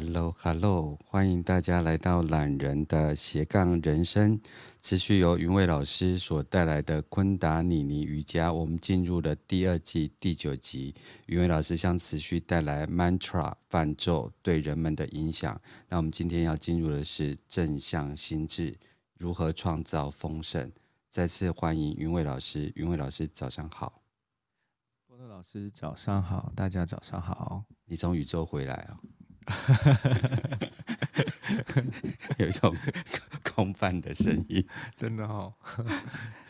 [0.00, 4.40] Hello，Hello，欢迎大家来到懒人的斜杠人生，
[4.80, 8.52] 持续由云伟老师所带来的昆达尼尼瑜伽。
[8.52, 10.94] 我们进入了第二季第九集，
[11.26, 15.60] 云伟老师将持续带来 mantra 泛咒对人们的影响。
[15.88, 18.78] 那我们今天要进入的是正向心智，
[19.16, 20.70] 如何创造丰盛。
[21.10, 24.00] 再次欢迎云伟老师，云伟老师早上好。
[25.08, 27.64] 波特老师早上好，大家早上好。
[27.84, 28.96] 你从宇宙回来哦。
[32.38, 32.74] 有一种
[33.42, 35.52] 空泛的声音，真的哦。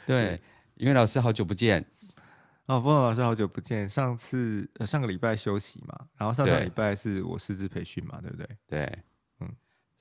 [0.06, 0.40] 对，
[0.76, 1.84] 因为老师好久不见
[2.66, 3.88] 哦，波诺老师好久不见。
[3.88, 8.48] 上次呃上个礼拜休息嘛，然后上上礼拜是我师资培训嘛，对不对？
[8.66, 9.02] 对，嗯，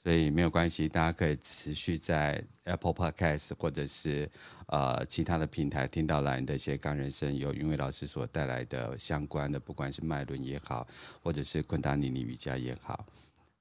[0.08, 4.32] 所以没有关系，大家可以持续在 Apple Podcast 或者是
[4.68, 10.88] 呃其他的平台听到懒人的斜杠人生，由云伟老师所带来的相关的，不管是脉轮也好，
[11.22, 13.06] 或者是昆达尼尼瑜伽也好。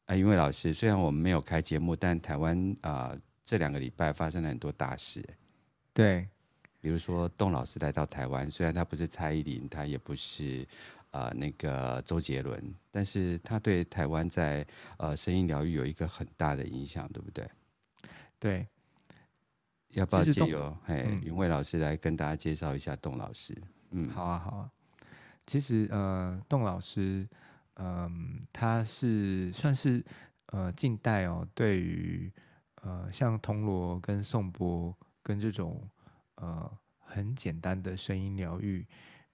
[0.04, 5.20] 啊，云伟老师，虽然我们没有开节目，但台湾啊、呃、这两个礼拜发生了很多大事。
[5.92, 6.28] 对，
[6.80, 10.64] 比如说董老师来到台湾，虽然他不是蔡依林，他也不是
[11.10, 14.66] 呃那个周杰伦，但是他对台湾在
[14.98, 17.48] 呃声音疗愈有一个很大的影响，对不对？
[18.38, 18.66] 对，
[19.90, 23.56] 要不要借由嘿云伟老师来跟大家介绍一下董老师？
[23.90, 24.70] 嗯，好啊，好啊。
[25.46, 27.28] 其实呃，董老师。
[27.78, 30.02] 嗯，他是算是
[30.46, 32.32] 呃近代哦，对于
[32.76, 35.86] 呃像铜锣跟颂钵跟这种
[36.36, 38.86] 呃很简单的声音疗愈，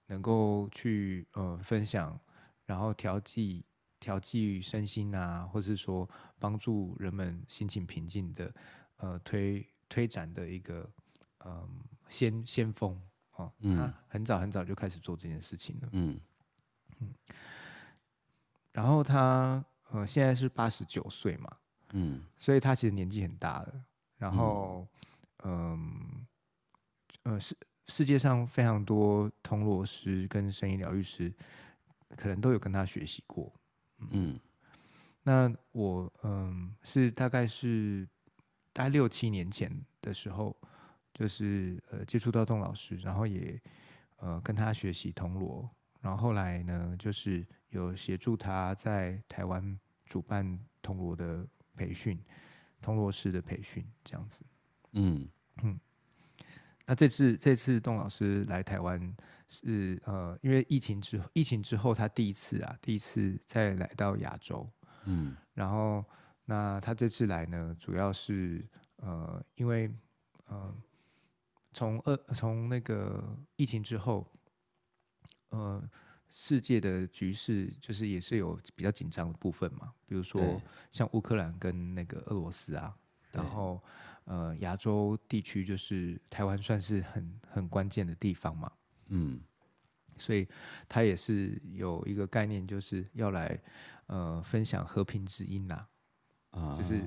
[0.07, 2.19] 能够去呃分享，
[2.65, 3.65] 然后调剂
[3.99, 8.53] 调剂身心啊，或是说帮助人们心情平静的
[8.97, 10.89] 呃推推展的一个
[11.45, 11.69] 嗯、呃、
[12.09, 13.01] 先先锋
[13.35, 16.19] 哦，他很早很早就开始做这件事情了，嗯。
[16.99, 17.13] 嗯。
[18.71, 21.57] 然后他呃现在是八十九岁嘛，
[21.91, 23.85] 嗯，所以他其实年纪很大了。
[24.17, 24.87] 然后
[25.43, 26.25] 嗯
[27.23, 27.55] 呃世
[27.87, 31.33] 世界上非常多铜锣师跟声音疗愈师，
[32.15, 33.53] 可能都有跟他学习过，
[33.99, 34.09] 嗯。
[34.11, 34.39] 嗯
[35.23, 38.07] 那我嗯是大概是
[38.71, 40.55] 大概六七年前的时候，
[41.13, 43.61] 就是呃接触到董老师，然后也
[44.17, 45.69] 呃跟他学习铜锣，
[46.01, 47.45] 然后后来呢就是。
[47.73, 51.43] 有协助他在台湾主办铜锣的
[51.75, 52.23] 培训，
[52.79, 54.45] 铜锣师的培训这样子。
[54.91, 55.27] 嗯
[55.63, 55.79] 嗯。
[56.85, 59.15] 那这次这次董老师来台湾
[59.47, 64.69] 是呃，因为疫情之后疫情之后他第一次啊，第一次再来到亚洲。
[65.05, 65.35] 嗯。
[65.53, 66.03] 然后
[66.45, 68.65] 那他这次来呢，主要是
[68.97, 69.89] 呃，因为
[70.45, 70.75] 呃，
[71.71, 74.27] 从二从那个疫情之后，
[75.49, 75.81] 呃。
[76.35, 82.91] 世界的局势就是也是有比较紧张的部分嘛，比如说像乌克兰跟那个俄罗斯啊，
[83.31, 83.79] 然后
[84.25, 88.71] 呃亚洲地区就是台湾算是很很关键的地方嘛，
[89.09, 89.41] 嗯，
[90.17, 90.47] 所以
[90.87, 93.59] 他也是有一个概念，就是要来
[94.07, 95.85] 呃分享和平之音呐，
[96.51, 97.03] 啊，就是。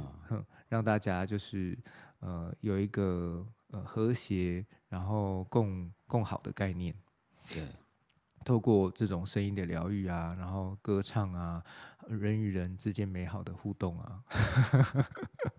[0.69, 1.79] 让大家就是
[2.19, 6.93] 呃有一个呃和谐然后共共好的概念，
[7.49, 7.65] 对。
[8.45, 11.63] 透过这种声音的疗愈啊，然后歌唱啊，
[12.09, 14.25] 人与人之间美好的互动啊，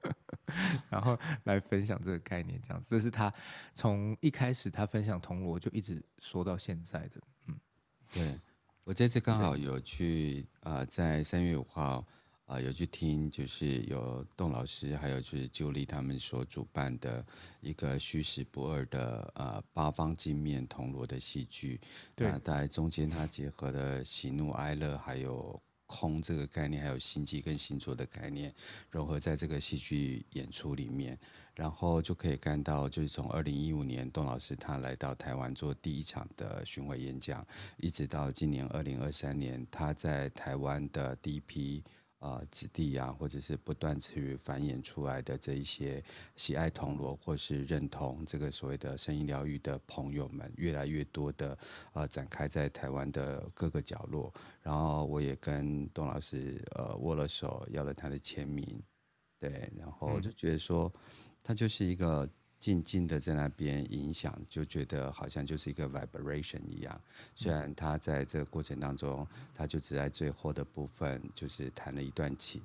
[0.90, 3.32] 然后来分享这个概念，这样子，这是他
[3.74, 7.22] 从一开始他分享铜锣就一直说到现在的。
[7.48, 7.56] 嗯，
[8.14, 8.40] 对，
[8.84, 12.06] 我这次刚好有去啊、呃，在三月五号。
[12.48, 17.22] 啊、呃，有去听，就是有董老师，还有就是九力他们所主办的
[17.60, 21.78] 一个虚实不二的呃八方镜面铜锣的戏剧。
[22.16, 28.54] 对，那在中间它结合了喜怒哀乐，还有空这个概念，还有星际跟星座的概念，
[28.92, 31.18] 融合在这个戏剧演出里面，
[31.56, 37.44] 然后就可以看到，就是从二零一五年董老师他来到台湾做第一场的巡回演讲，
[37.78, 41.84] 一直到今年二零二三年，他在台湾的第一批。
[42.20, 46.04] 啊、呃，子弟呀、啊，或者是不断去繁衍出来的这一些
[46.36, 51.58] 喜爱铜锣或是认同这个所谓的声音疗愈的朋友们，越来越多的
[51.94, 54.34] 呃展开在台湾的各个角落。
[54.62, 58.66] 然后我也跟董老师呃握了手，要了他的签名，
[59.40, 60.92] 对，然后就觉得说
[61.44, 62.28] 他就是一个。
[62.60, 67.02] 静静的在那边影响，就觉得好像就是一个 vibration 一样。
[67.36, 72.62] 虽然他在这个过程当中，他就只在最后的部分就是弹了一段琴。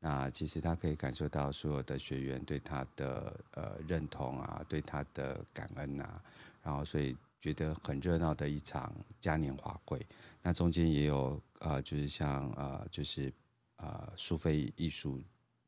[0.00, 6.22] 那其实他可以感受到所有的学员对他的呃认同啊，对他的感恩啊，
[6.62, 10.04] 然后所以觉得很热闹的一场嘉年华会。
[10.42, 13.32] 那中间也有呃，就是像呃，就是。
[13.76, 15.20] 呃苏菲艺术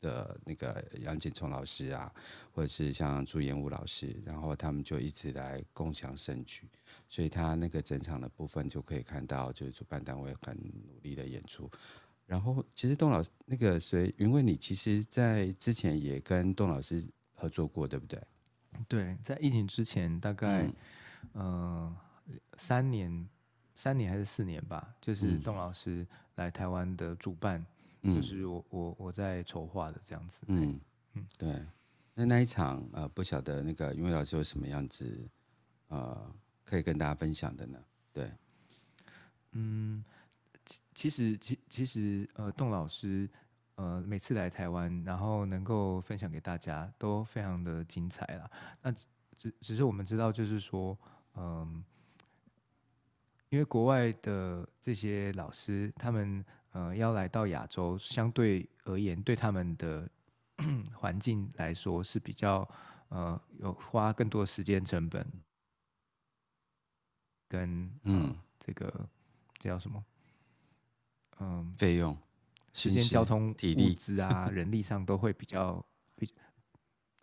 [0.05, 2.13] 的那个杨景聪老师啊，
[2.53, 6.69] 或者是像朱延武老师，然后他们就一直来共享盛举，
[7.09, 10.55] 所以他那个整场的部分就可以看到，就是主办单位很
[10.87, 11.71] 努力的演出。
[12.27, 17.03] 然后其实邓老师那个谁云蔚，你其实在之前也跟邓老师
[17.35, 18.21] 合作过，对不对？
[18.89, 20.65] 对，在疫情之前大概
[21.33, 21.97] 嗯、呃、
[22.57, 23.29] 三年，
[23.77, 27.65] 三年还是四年吧，就是邓老师来台湾的主办，
[28.05, 30.41] 嗯、就是我我我在筹划的这样子。
[30.47, 30.81] 嗯
[31.15, 31.63] 嗯，对。
[32.15, 35.29] 那那一场呃，不晓得那个云伟老师有什么样子
[35.89, 36.33] 呃，
[36.65, 37.79] 可以跟大家分享的呢？
[38.13, 38.31] 对，
[39.53, 40.05] 嗯。
[40.65, 43.29] 其其实，其其实，呃，栋老师，
[43.75, 48.51] 呃，每次来台湾，然后能够分享给大家，都非常的精彩啦。
[48.81, 48.91] 那
[49.37, 50.97] 只只是我们知道，就是说，
[51.35, 51.85] 嗯、呃，
[53.51, 56.43] 因为国外的这些老师，他们
[56.75, 60.09] 呃要来到亚洲，相对而言，对他们的
[60.95, 62.69] 环境来说是比较
[63.09, 65.27] 呃有花更多时间成本，
[67.49, 69.09] 跟、呃、嗯这个
[69.59, 70.05] 这叫什么？
[71.41, 72.17] 嗯，费用、
[72.73, 75.85] 时间、交通、体力、物资啊，人力上都会比较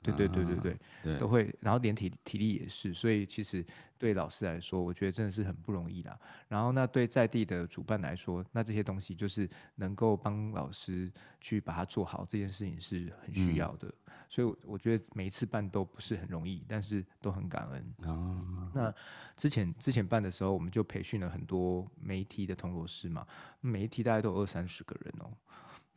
[0.02, 3.66] 比，对对对对对，对都会，然后连体体力也是，所以其实
[3.98, 6.20] 对老师来说，我觉得真的是很不容易啦。
[6.48, 13.88] 然后那对在地的主办来说，那这些东西就是能够帮老师去把它做好，这件事情是很需要的。
[13.88, 13.94] 嗯
[14.32, 18.10] 所以我觉得每一次办都不是很容易，但是都很感恩。
[18.10, 18.96] 啊，那
[19.36, 23.28] 之前之前办的时候，我们就培训了很多媒体的铜锣师嘛，
[23.60, 25.34] 每一梯大概都有二三十个人哦。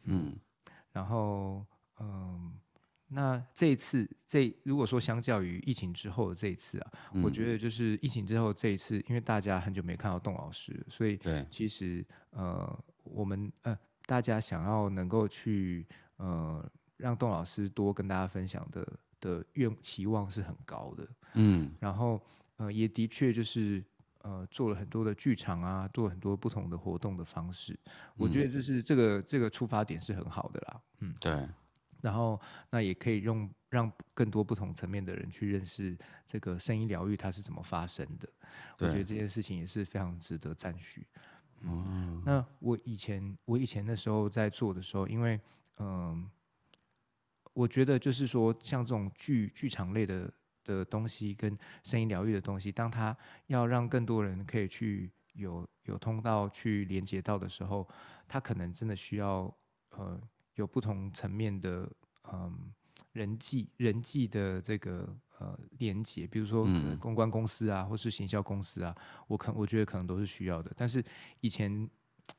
[0.03, 0.37] 嗯，
[0.91, 1.65] 然后
[2.01, 2.53] 嗯，
[3.15, 11.19] 那这一次这如果说相较于疫情之后的这一次啊，嗯，我觉得就是疫情之后这一次，因为大家很久没看到董老师，所以
[11.51, 16.69] 其实呃我们呃大家想要能够去呃。
[16.97, 18.87] 让董老师多跟大家分享的
[19.21, 22.23] 的愿期望是很高的，嗯，然后
[22.57, 23.85] 呃也的确就是
[24.23, 31.33] 呃做了很多的剧场啊，做了很多不同的活动的方式，嗯、我觉得这是这个这个出发点是很好的啦，嗯，对，
[32.05, 32.39] 然后
[32.71, 35.97] 那也可以用让更多不同层面的人去认识
[36.27, 38.29] 这个声音疗愈它是怎么发生的，
[38.79, 41.07] 我觉得这件事情也是非常值得赞许，
[41.63, 45.41] 嗯，那我以前我以前那时候在做的时候，因为
[45.79, 45.87] 嗯。
[45.87, 46.31] 呃
[47.55, 50.29] 我觉得就是说，像这种剧剧场类的
[50.65, 53.17] 的东西，跟声音疗愈的东西，当它
[53.47, 57.89] 要让更多人可以去有有通道去连接到的时候，
[58.27, 59.57] 它可能真的需要
[59.91, 60.21] 呃
[60.55, 61.89] 有不同层面的
[62.33, 62.53] 嗯、呃、
[63.13, 65.09] 人际人际的这个
[65.39, 66.67] 呃连接，比如说
[66.99, 68.95] 公关公司啊，或是行销公司啊，
[69.27, 70.73] 我可我觉得可能都是需要的。
[70.77, 71.05] 但是
[71.41, 71.71] 以前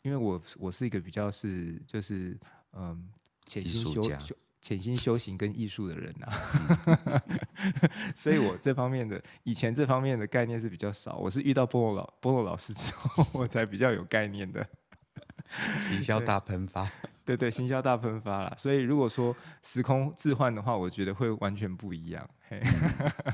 [0.01, 2.38] 因为我我是一个比较是就是
[2.73, 3.09] 嗯
[3.45, 4.35] 潜心修修。
[4.62, 7.21] 潜心修行跟艺术的人呐、啊，
[8.15, 11.17] 所以我这方面的以前这方面的概念是比较少。
[11.17, 14.67] 我是遇到波洛老波洛老师之后，我才比较有概念的。
[15.79, 16.89] 行销大喷发，
[17.25, 18.56] 对，对对，行销大喷发了。
[18.57, 22.30] 所以如果说时空置换的话，我觉得会完全不一样。
[22.48, 22.62] 嘿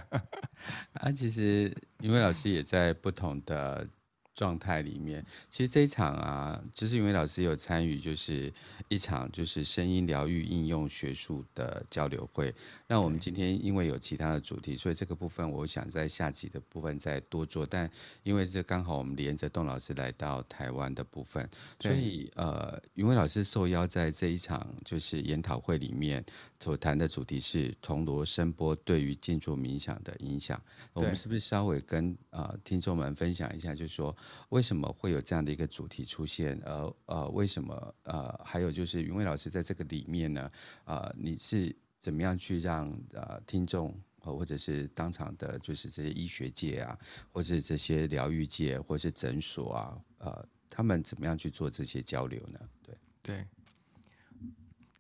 [0.94, 3.88] 啊，其实因为老师也在不同的。
[4.34, 8.52] 状态里面，其实这一场啊，就是因为老师有参与，就是
[8.88, 12.54] 一场就是声音疗愈应用学术的交流会。
[12.88, 17.66] 那我们今天因为有其他的主题，所以这个部分我想在下集的部分再多做。
[17.66, 17.90] 但
[18.24, 21.48] 因为这刚好我们连着栋老师来到台湾的部分，
[21.80, 26.24] 所以呃，云伟老师受邀在这一场就是研讨会里面
[26.60, 30.60] 所谈的主题是铜锣声波对于静坐冥想的影响。
[30.94, 34.16] 我们是不是稍微跟呃听众们分享一下，就是说。
[34.50, 36.60] 为什么会有这样的一个主题出现？
[36.66, 40.52] 呃呃，为什么呃，还有就是云蔚老师在这个里面呢？
[40.86, 46.98] 呃，你是怎么样去让呃听众或者是当场的，就是这些医学界啊，
[47.32, 52.60] 或者这些疗愈界，或者是诊所啊，呃，他们怎么样去做这些交流呢？
[52.84, 53.48] 对对。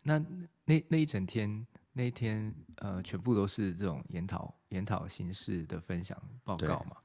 [0.03, 0.17] 那
[0.65, 6.97] 那那一整天，那一天呃，全部都是这种研讨研讨形式的分享报告嘛。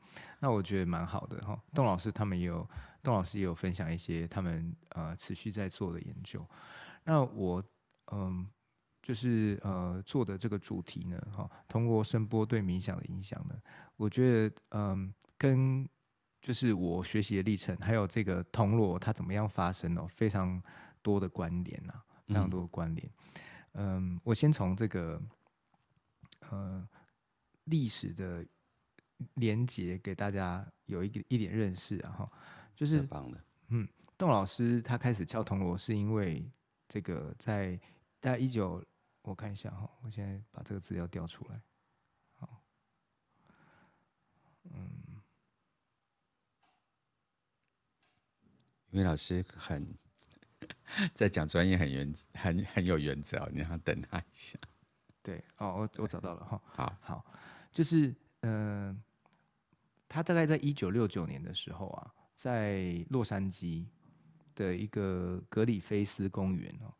[0.47, 2.65] 那我觉得蛮好的哈，邓老师他们也有，
[3.03, 6.47] 邓老师也有分享一些他们呃持续在做的研究。
[7.03, 7.61] 那我
[8.13, 8.49] 嗯，
[9.03, 13.61] 就是呃做的这个主题呢，哈，通过声波对冥想的影响呢，
[13.97, 15.85] 我觉得嗯，跟
[16.41, 20.63] 就是我学习的历程，还有这个铜锣它怎么样发生哦，非常
[21.03, 21.93] 多的关联呐，
[22.25, 23.11] 非常多的关联。
[23.73, 25.21] 嗯，我先从这个
[26.51, 26.89] 呃
[27.65, 28.47] 历史的。
[29.35, 32.33] 连接给大家有一个一点认识啊哈，
[32.75, 33.07] 就是
[33.69, 36.49] 嗯，邓老师他开始敲铜锣是因为
[36.89, 37.79] 这个在
[38.21, 38.85] 在一九，
[39.23, 41.61] 我看一下哈，我现在把这个资料调出来，
[42.37, 42.63] 好，
[44.65, 45.21] 嗯，
[48.91, 49.97] 因为老师很
[51.13, 54.59] 在讲专业很原很很有原则，你要等他一下。
[55.23, 57.27] 对，哦，我我找到了哈，好，好，
[57.73, 59.03] 就是嗯、呃，
[60.09, 63.87] 他大概在一九六九年的时候啊，在洛杉矶
[64.55, 66.93] 的一个格里菲斯公园哦。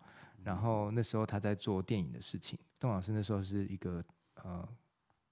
[0.43, 4.69] 然后那时候他在做电影的事情，邓老师那时候是一个呃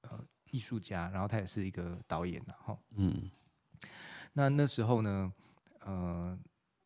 [0.01, 3.31] 呃艺术家，然后他也是一个导演，然后嗯，
[4.33, 5.33] 那那时候呢，
[5.81, 6.37] 呃，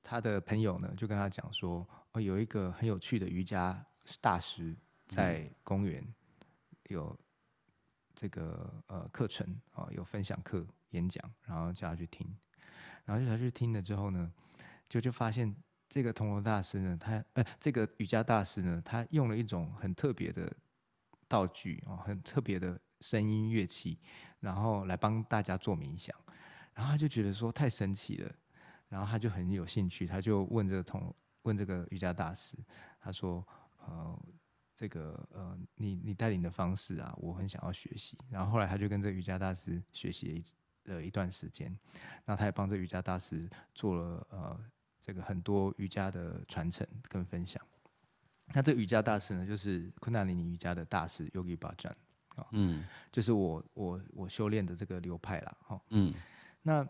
[0.03, 3.83] 他的朋友呢就跟他讲说，哦，有一个很有趣的瑜伽
[4.21, 4.77] 大师
[5.07, 6.07] 在公园
[6.91, 7.19] 有
[8.15, 12.37] 这个呃课程啊，有分享课演讲，然后叫他去听，
[13.05, 14.33] 然后就他去听了之后呢，
[14.89, 15.55] 就就发现。
[15.91, 20.55] 这个铜锣大师呢，他呃，这个瑜伽大师呢，他用了一种很特别的
[21.27, 23.99] 道具哦，很特别的声音乐器，
[24.39, 26.15] 然后来帮大家做冥想，
[26.75, 28.31] 然后他就觉得说太神奇了，
[28.91, 32.59] 然后他就很有兴趣，他就问这个铜问这个瑜伽大师，
[33.01, 33.43] 他说
[33.79, 34.23] 呃，
[34.75, 40.45] 这个呃，你你带领的方式啊，我很想要学习，然后后来他就跟这个瑜伽大师学习了一
[40.89, 41.73] 了一段时间，
[42.25, 44.61] 那他也帮这瑜伽大师做了呃。
[45.01, 47.63] 这个很多瑜伽的传承跟分享，
[48.49, 51.93] 那这个瑜伽大师呢，就是昆达里尼瑜伽的大师 Yogi Bhajan
[52.37, 56.13] 啊，嗯，就是我我我修炼的这个流派啦，哈，嗯，
[56.61, 56.87] 那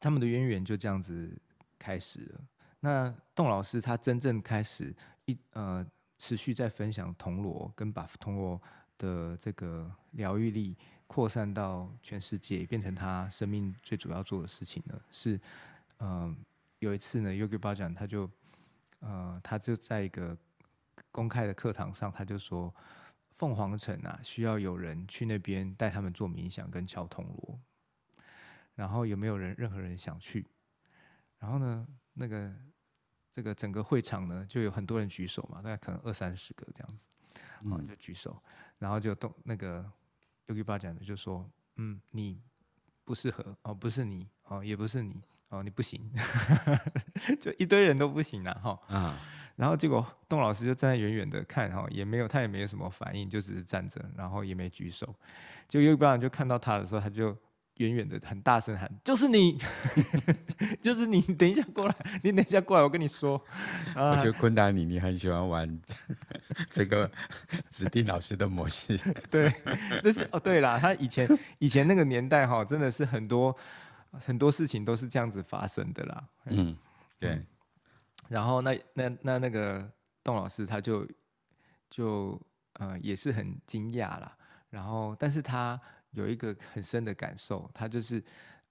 [0.00, 1.38] 他们的渊源就这样子
[1.78, 2.40] 开始了。
[2.80, 4.94] 那邓老师他真正开始
[5.26, 8.62] 一呃持续在分享铜锣，跟把铜锣
[8.96, 10.74] 的这个疗愈力
[11.06, 15.40] 扩散到全世界，变成他生命最主要做的事情呢，是
[15.98, 16.08] 嗯。
[16.20, 16.36] 呃
[16.80, 18.30] 有一次呢，Yogi Bhajan 他就，
[19.00, 20.36] 呃，他就在一个
[21.10, 22.72] 公开的课堂上，他就说，
[23.38, 27.58] 凤凰城啊，需要有人去那边带他们做冥想跟敲铜锣，
[28.74, 30.46] 然后有没有人，任何人想去？
[31.38, 32.54] 然后呢，那个
[33.32, 37.06] 这个整个会场呢，就有很多人举手嘛，大概可能二三十个这样子，
[37.70, 38.40] 啊，就举手，
[38.78, 39.90] 然后就动那个
[40.46, 42.40] Yogi Bhajan 就说，嗯，你
[43.04, 45.20] 不适合哦，不是你哦，也不是你。
[45.48, 46.10] 哦，你不行，
[47.40, 48.76] 就一堆人都不行了哈。
[48.88, 49.20] 啊，
[49.54, 55.06] 然后结果邓老师就站在远远的看哈，也没有他也没有什么反应，就只是站着，然后也没举手。
[55.68, 57.34] 结果有一帮人就看到他的时候，他就
[57.76, 59.58] 远远的很大声喊：“就是你，
[60.80, 61.20] 就是你！
[61.22, 63.40] 等一下过来，你等一下过来，我跟你说。”
[63.94, 65.80] 我觉得昆达你，你很喜欢玩
[66.70, 67.10] 这个
[67.70, 68.96] 指定老师的模式。
[69.30, 69.52] 对，
[70.02, 71.28] 但是哦，对啦，他以前
[71.58, 73.56] 以前那个年代哈，真的是很多。
[74.18, 76.24] 很多事情都是这样子发生的啦。
[76.46, 76.74] 嗯，
[77.18, 77.32] 对。
[77.32, 77.46] 嗯、
[78.28, 79.86] 然后那那那那个
[80.22, 81.06] 邓老师他就
[81.90, 82.40] 就
[82.74, 84.32] 呃也是很惊讶啦。
[84.70, 85.78] 然后，但是他
[86.16, 88.22] 有一个很深的感受，他就是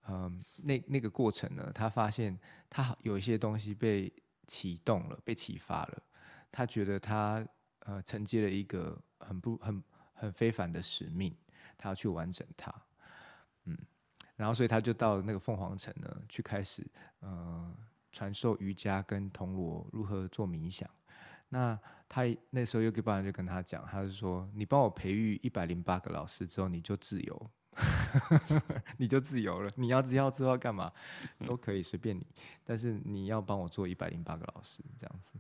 [0.08, 2.38] 嗯、那那个过程呢，他发现
[2.70, 4.12] 他有一些东西被
[4.48, 6.04] 启动了，被启发了。
[6.52, 7.48] 他觉得他
[7.80, 9.84] 呃承接了一个很不很
[10.14, 11.36] 很非凡的使命，
[11.78, 12.74] 他要去完成它。
[13.66, 13.78] 嗯。
[14.36, 16.86] 然后，所以他就到了那个凤凰城呢，去开始
[17.22, 17.74] 呃
[18.12, 20.90] 传授瑜伽跟铜锣如何做冥想。
[21.56, 27.50] 那他那时候 Yogi Bhajan 就跟他讲，他就说：“你帮我培育一百零八个老师之后，你就自由，
[28.98, 29.70] 你就自由了。
[29.76, 30.92] 你要只要知道干嘛
[31.46, 32.28] 都可以随便你，
[32.66, 35.36] 但是你要帮我做一百零八个老师这样子。”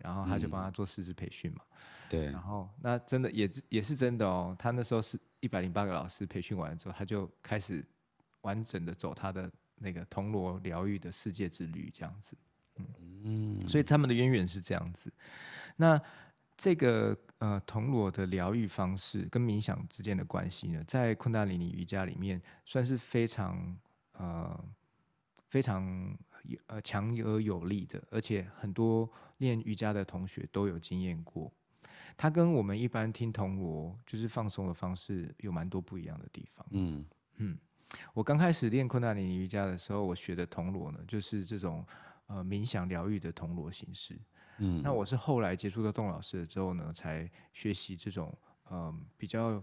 [0.00, 1.62] 然后他就帮他做师资培训嘛。
[2.10, 2.26] 对。
[2.26, 4.54] 然后那真的也也是真的哦。
[4.58, 7.82] 他那时候是一百零八个老师培训完了之后，他就开始。
[8.42, 12.36] 完整的走他的那个铜锣疗愈的世界之旅，这样子，
[12.76, 15.12] 嗯，所以他们的渊源是这样子。
[15.76, 16.00] 那
[16.56, 23.76] 这个呃铜锣的疗愈方式跟冥想之间的关系呢，在昆达里尼瑜伽里面算是非常
[24.12, 24.64] 呃
[25.48, 26.16] 非常
[26.66, 31.52] 呃强而有力的，而且很多练瑜伽的同学都有经验过。
[32.16, 36.66] 它跟我们一般听铜锣就是放松的方式有蛮多不一样的地方。
[36.70, 37.04] 嗯
[37.36, 37.58] 嗯。
[38.14, 41.84] 我刚开始练昆达里尼瑜伽的时候，我学的铜锣呢，就是这种
[42.26, 44.18] 呃冥想疗愈的铜锣形式。
[44.58, 49.62] 嗯，那我是后来接触到邓老师了之后呢，才学习这种呃比较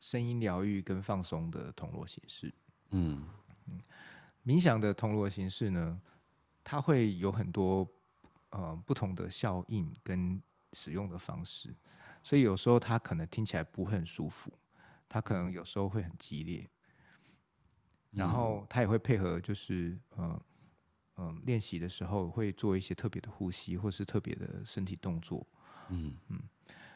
[0.00, 2.52] 声音疗愈跟放松的铜锣形式。
[2.90, 3.28] 嗯
[3.66, 3.80] 嗯，
[4.44, 6.00] 冥想的铜锣形式呢，
[6.62, 7.86] 它会有很多
[8.50, 10.40] 呃不同的效应跟
[10.72, 11.74] 使用的方式，
[12.22, 14.52] 所以有时候它可能听起来不会很舒服，
[15.08, 16.68] 它可能有时候会很激烈。
[18.10, 20.40] 然后它也会配合，就是呃
[21.18, 25.46] 嗯练习的时候会做一些特别的呼吸，或是特别的身体动作。
[25.90, 26.40] 嗯嗯，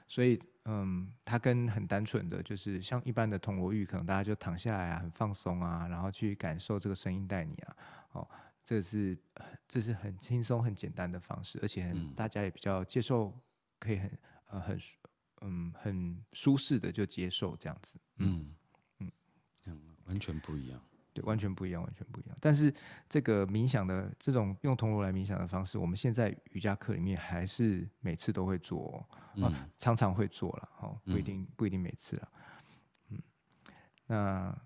[0.07, 7.77] 所以嗯，它跟很单纯的就是像一般的铜锣浴，可能大家就躺下来啊，很放松啊，然后去感受这个声音带你啊，
[8.13, 8.29] 哦，
[8.63, 9.19] 这是
[9.67, 13.37] 这是很轻松很简单的方式，而且大家也比较接受，
[13.81, 14.81] 可以很呃很
[15.41, 17.99] 嗯很舒适的就接受这样子。
[18.19, 18.55] 嗯
[19.01, 19.11] 嗯
[19.65, 20.81] 嗯，完全不一样。
[21.15, 22.37] 对，完全不一样，完全不一样。
[22.41, 22.73] 但是
[23.09, 32.29] 这个冥想的这种用铜锣来冥想的方式，我们现在瑜伽课里面还是每次都会做，嗯、啊，常常会做了，哦，不一定不一定每次了。
[33.11, 33.23] 嗯，
[34.07, 34.59] 那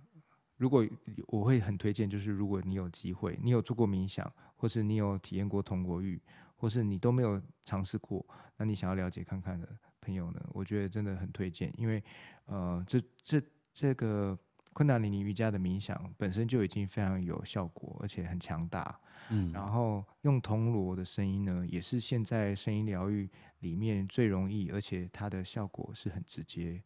[0.57, 0.87] 如果
[1.27, 6.23] 我会很推荐，就是如果你有机会，你有做过冥想，或是你有体验过铜锣浴，
[6.55, 8.25] 或是你都没有尝试过，
[8.57, 9.69] 那你想要了解看看的
[10.01, 12.03] 朋友呢，我觉得真的很推荐，因为
[12.45, 13.43] 呃，这这
[13.75, 14.39] 这个。
[14.77, 19.01] 昆达里尼瑜伽的冥想本身就已经非常有效果，而且很强大。
[19.31, 23.27] 嗯，然后用铜锣的声音呢，也是现在声音疗愈
[23.61, 26.83] 里面最容易，而且它的效果是很直接、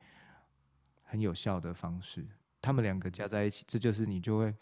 [1.02, 2.25] 很有效的方式。
[2.62, 4.54] 他们两个加在一起，这就是你就会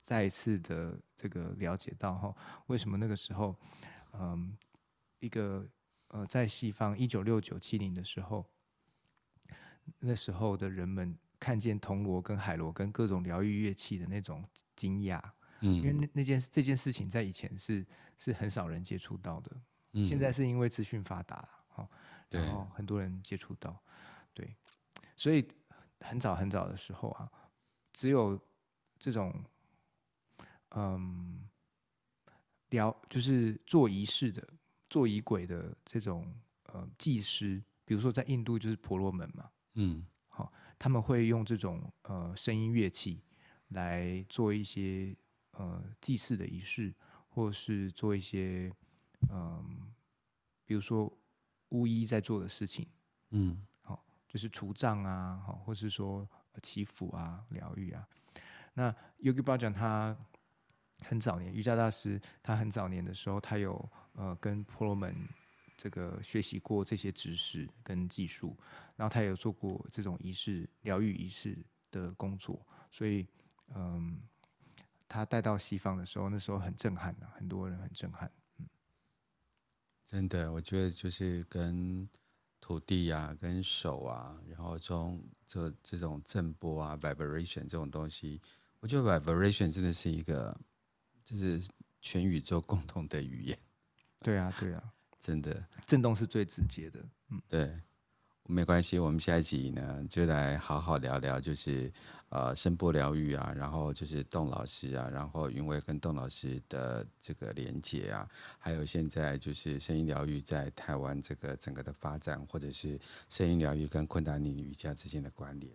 [0.00, 2.34] 再一次的这个了解到哈，
[2.68, 3.54] 为什么那个时候，
[4.14, 4.56] 嗯，
[5.18, 5.68] 一个
[6.08, 8.46] 呃，在西方一九六九七零的时候，
[9.98, 11.14] 那时候的人们。
[11.40, 15.18] 看见铜锣跟海螺跟各种疗愈乐器的那种惊讶，
[15.60, 17.84] 嗯，因为那那件这件事情在以前是
[18.18, 19.50] 是很少人接触到的，
[19.92, 21.88] 嗯，现在是因为资讯发达了，哈，
[22.28, 23.82] 然后很多人接触到，
[24.34, 24.54] 对，
[25.16, 25.48] 所以
[26.00, 27.32] 很早很早的时候啊，
[27.94, 28.38] 只有
[28.98, 29.42] 这种，
[30.72, 31.48] 嗯，
[32.68, 34.46] 疗就是做仪式的、
[34.90, 36.30] 做仪轨的这种
[36.64, 40.06] 呃祭师，比如说在印度就是婆罗门嘛，嗯。
[40.80, 43.22] 他们会用这种呃声音乐器
[43.68, 45.14] 来做一些
[45.50, 46.94] 呃祭祀的仪式，
[47.28, 48.72] 或是做一些
[49.28, 49.64] 嗯、呃，
[50.64, 51.12] 比如说
[51.68, 52.88] 巫医在做的事情，
[53.28, 56.26] 嗯，好、哦，就是除障啊，好，或是说
[56.62, 58.08] 祈福啊、疗愈啊。
[58.72, 60.16] 那 Yogi Bhajan 他
[61.00, 65.14] 很早年瑜伽大师，他很早年的时候，他有呃跟婆罗门。
[65.80, 68.54] 这个学习过这些知识跟技术，
[68.96, 71.56] 然后他也有做过这种仪式疗愈仪式
[71.90, 73.26] 的工作，所以
[73.74, 74.20] 嗯，
[75.08, 78.30] 他带到西方的时候，那时候很震撼的，很多人很震撼。
[78.58, 78.66] 嗯，
[80.04, 82.06] 真的，我觉得就是跟
[82.60, 88.38] 土地啊，跟手啊，然后从这这种震波啊，vibration 这种东西，
[88.80, 90.54] 我觉得 vibration 真的是一个，
[91.24, 91.58] 就是
[92.02, 93.58] 全宇宙共同的语言。
[94.18, 94.92] 对啊，对啊。
[95.20, 96.98] 真的，震动是最直接的。
[97.28, 97.70] 嗯，对，
[98.44, 98.98] 没关系。
[98.98, 101.92] 我们下一集呢，就来好好聊聊，就是
[102.30, 108.26] 呃，声波疗愈啊，然后就是邓老师啊，然后云薇跟邓老师的这个连接啊，
[108.58, 115.70] 还有现在就是声音疗愈在台湾这个整个的发展，或者是声音疗愈跟昆达里尼瑜伽之间的关联。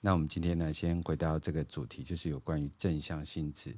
[0.00, 3.74] 那我们今天呢，先回到这个主题，就是有关于正向心智。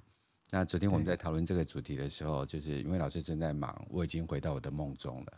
[0.54, 5.32] 那昨天我们在讨论这个主题的时候，就是因为老师正在忙，我已经回到我的梦中了。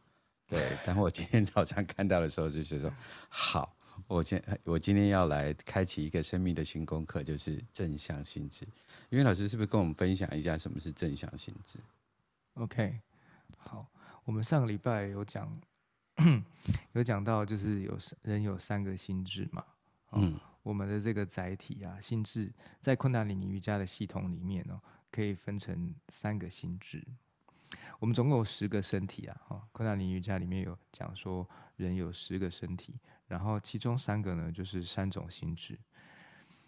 [0.47, 2.93] 对，但我今天早上看到的时候，就是说，
[3.31, 3.75] 好，
[4.09, 8.69] 我今我今天要来开启一个生命的新功课，就是正向心智。
[9.09, 11.79] 因为老师是不是跟我们分享一下什么是正向心智
[12.53, 13.01] ？OK，
[13.57, 13.89] 好，
[14.27, 15.51] 我们上个礼拜有讲，
[16.93, 19.65] 有讲到就是有人有三个心智嘛，
[20.13, 22.53] 嗯，我们的这个载体啊，心智
[22.83, 24.79] 在昆达里尼瑜伽的系统里面哦。
[25.17, 27.03] 可以分成三个心智，
[27.99, 29.41] 我们总共有十个身体啊。
[29.49, 35.79] 哈，昆达里尼瑜伽里面有讲说，人有十个身体，然后其中三个呢，就是三种心智。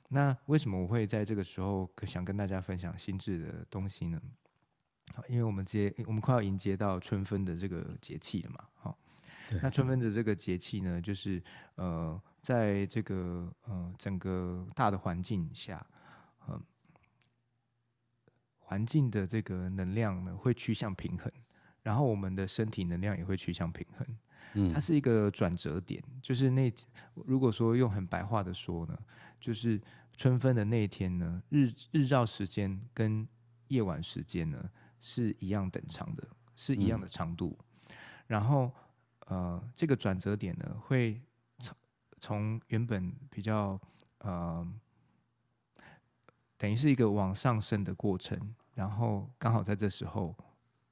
[0.08, 4.18] 那为什么我会在这个时候想跟大家分享心智的东西呢？
[5.28, 8.66] 因为我们接我们快要迎接到春分的这个节气了嘛。
[8.76, 8.98] 好，
[9.60, 11.42] 那春分的这个节气呢，就是
[11.74, 15.86] 呃，在这个呃整个大的环境下，
[16.48, 16.58] 嗯。
[18.68, 21.32] 环境的这个能量呢，会趋向平衡，
[21.82, 24.06] 然后我们的身体能量也会趋向平衡。
[24.52, 26.70] 嗯，它是一个转折点，就是那
[27.14, 28.94] 如果说用很白话的说呢，
[29.40, 29.80] 就是
[30.14, 33.26] 春分的那一天呢，日日照时间跟
[33.68, 37.56] 夜晚时间呢是一样等长的，是一样的长度。
[37.88, 38.70] 嗯，然后
[39.28, 41.18] 呃，这个转折点呢，会
[41.58, 41.74] 从
[42.20, 43.80] 从原本比较
[44.18, 44.70] 呃。
[46.58, 48.36] 等于是一个往上升的过程，
[48.74, 50.34] 然后刚好在这时候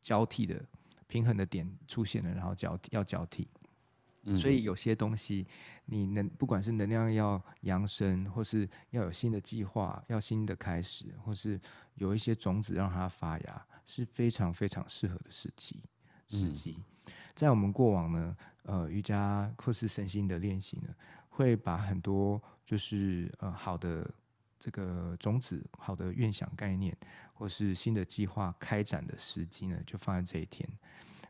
[0.00, 0.64] 交替的
[1.06, 3.48] 平衡的点出现了，然后交替要交替，
[4.22, 5.46] 嗯，所以有些东西
[5.84, 11.60] 你能不管是能量要扬升，或是要有新的计划，要新的开始，或是
[11.96, 15.82] 有一些种子让它发芽，是非常非常适合的时机。
[16.28, 16.76] 时机，
[17.36, 20.88] 在我们过往呢，呃，瑜伽或是身心的练习呢，
[21.28, 24.08] 会把很多就是呃好的
[24.58, 26.96] 这个种子、好的愿想概念，
[27.34, 30.68] 或是新的计划开展的时机呢，就放在这一天。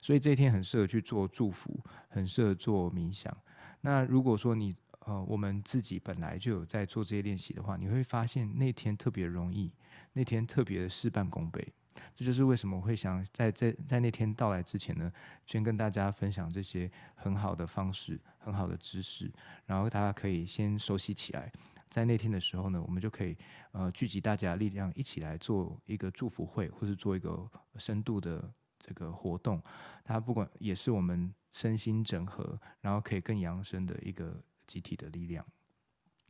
[0.01, 3.37] 所以这一天很适合去做祝福，很适合做冥想。
[3.81, 9.73] 那如果说你呃我们自己本来就有在做这些练习的话，你会发现那天特别容易，
[10.13, 11.73] 那天特别的事半功倍。
[12.15, 15.11] 这就是为什么我会想在在在那天到来之前呢，
[15.47, 19.33] 先跟大家分享这些很好的方式、很好的知识，
[19.65, 21.51] 然后大家可以先熟悉起来。
[21.87, 23.37] 在那天的时候呢，我们就可以
[23.73, 29.63] 呃聚集大家力量，一起来做一个祝福会，或是做一个深度的这个活动。
[30.05, 35.47] 它不管也是我们身心整合，然后可以更扬升的一个集体的力量。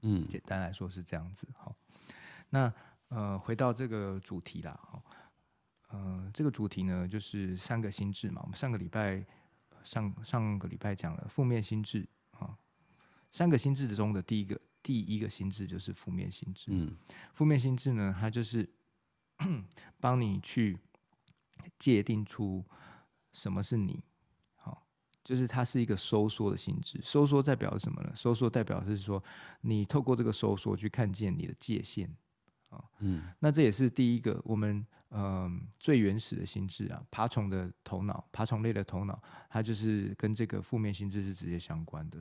[0.03, 1.49] 嗯，简单来说是这样子。
[1.55, 1.75] 好，
[2.51, 2.73] 那
[3.09, 4.79] 呃回到这个主题啦。
[5.89, 8.41] 呃，这个主题呢，就是三个心智嘛。
[8.43, 9.25] 我们上个礼拜
[9.85, 12.59] 上上个礼拜讲了负面心智啊，
[13.31, 16.67] 三个心智中的第一个第一个心智就是负面心智。
[16.69, 16.97] 嗯，
[17.35, 18.69] 负面心智呢，它就是
[19.99, 20.79] 帮你去
[21.77, 22.65] 界定出
[23.33, 24.01] 什么是你，
[24.55, 24.87] 好，
[25.25, 27.01] 就是它是一个收缩的心智。
[27.03, 28.13] 收缩代表什么呢？
[28.15, 29.21] 收缩代表是说，
[29.63, 32.09] 你透过这个收缩去看见你的界限
[32.69, 32.85] 啊。
[33.01, 34.87] 嗯，那这也是第一个我们。
[35.11, 42.21] 嗯，最原始的心智啊，爬虫的头脑，爬虫类的头脑，它就是跟这个负面心智是直接相关的。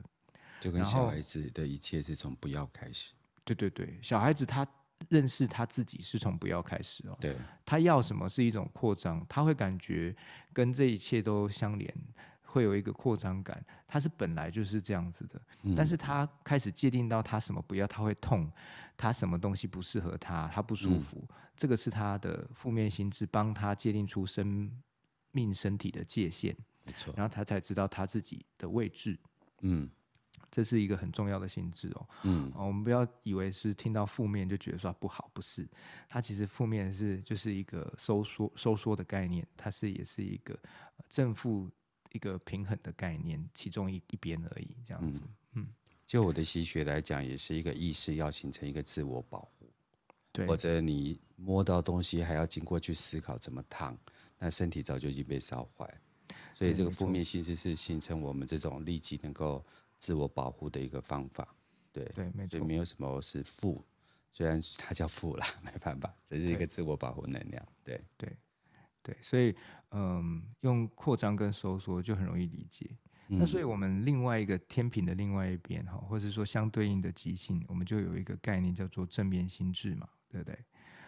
[0.66, 3.12] 就跟小孩子的一切是从不要开始。
[3.44, 4.66] 对对对，小孩子他
[5.08, 7.16] 认识他自己是从不要开始哦。
[7.20, 10.14] 对，他要什么是一种扩张，他会感觉
[10.52, 11.94] 跟这一切都相连。
[12.42, 18.50] 会有一个扩张感，他是本来就是这样子的，嗯、但是他开始界定到他什么不要，他会痛，
[18.96, 24.72] 他什么东西不适合他，他不舒服，嗯、这个是他的负面心智帮他界定出生
[25.32, 29.18] 命身体的界限，没错，然后他才知道他自己的位置，
[29.60, 29.90] 嗯，
[30.56, 35.68] 这是一个很重要的心智哦，嗯，我们不要以为是听到负面就觉得说不好，不是，
[36.08, 40.58] 它其实负面是就是一个收缩收缩的概念，它是也是一个
[41.10, 41.68] 正负。
[42.12, 45.22] 一个平衡的概念，其中一一边而已，这样子。
[45.52, 45.66] 嗯，
[46.06, 49.70] 就我的习学来讲，也是一个意识要形成一个自我保护。
[50.32, 53.94] 对，或者你摸到东西还要经过去思考怎么烫，
[54.38, 56.00] 那身体早就已经被烧坏。
[56.54, 59.62] 所以这个负面心智是形成我们这种立即能够
[59.98, 61.54] 自我保护的一个方法。
[61.92, 62.58] 对对，没错。
[62.58, 63.84] 所以没有什么是负，
[64.32, 67.66] 虽然它叫负啦， 没办法，这是一个自我保护能量。
[67.84, 68.36] 对对。
[69.02, 69.54] 对，所以
[69.92, 72.90] 嗯，用扩张跟收缩就很容易理解。
[73.28, 80.58] 嗯、那所以我们另外一个天平的另外一边哈，或者说相对应的极性，我们就有一个概念叫做正面心智嘛，对不对？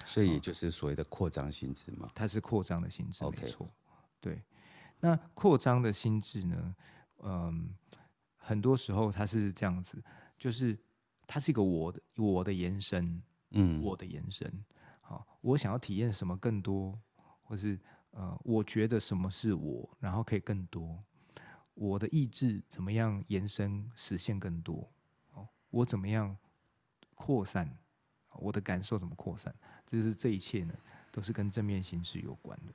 [0.04, 3.68] 所以也就是所谓的扩张心智嘛，它是扩张的心智.没错。
[4.20, 4.40] 对，
[5.00, 6.76] 那扩张的心智呢，
[7.24, 7.74] 嗯，
[8.48, 10.02] 很多时候它是这样子，
[10.38, 10.78] 就是
[11.26, 14.64] 它是一个我的我的延伸，嗯，我的延伸。
[15.00, 16.98] 好，我想要体验什么更多。
[17.48, 17.80] 或是
[18.10, 21.02] 呃，我觉得什么是我，然后可以更多，
[21.72, 24.86] 我的意志怎么样延伸实现更多？
[25.32, 26.36] 哦，我怎么样
[27.14, 27.66] 扩散？
[28.34, 29.54] 我的感受怎么扩散？
[29.86, 30.74] 就是这一切呢，
[31.10, 32.74] 都是跟正面形式有关的。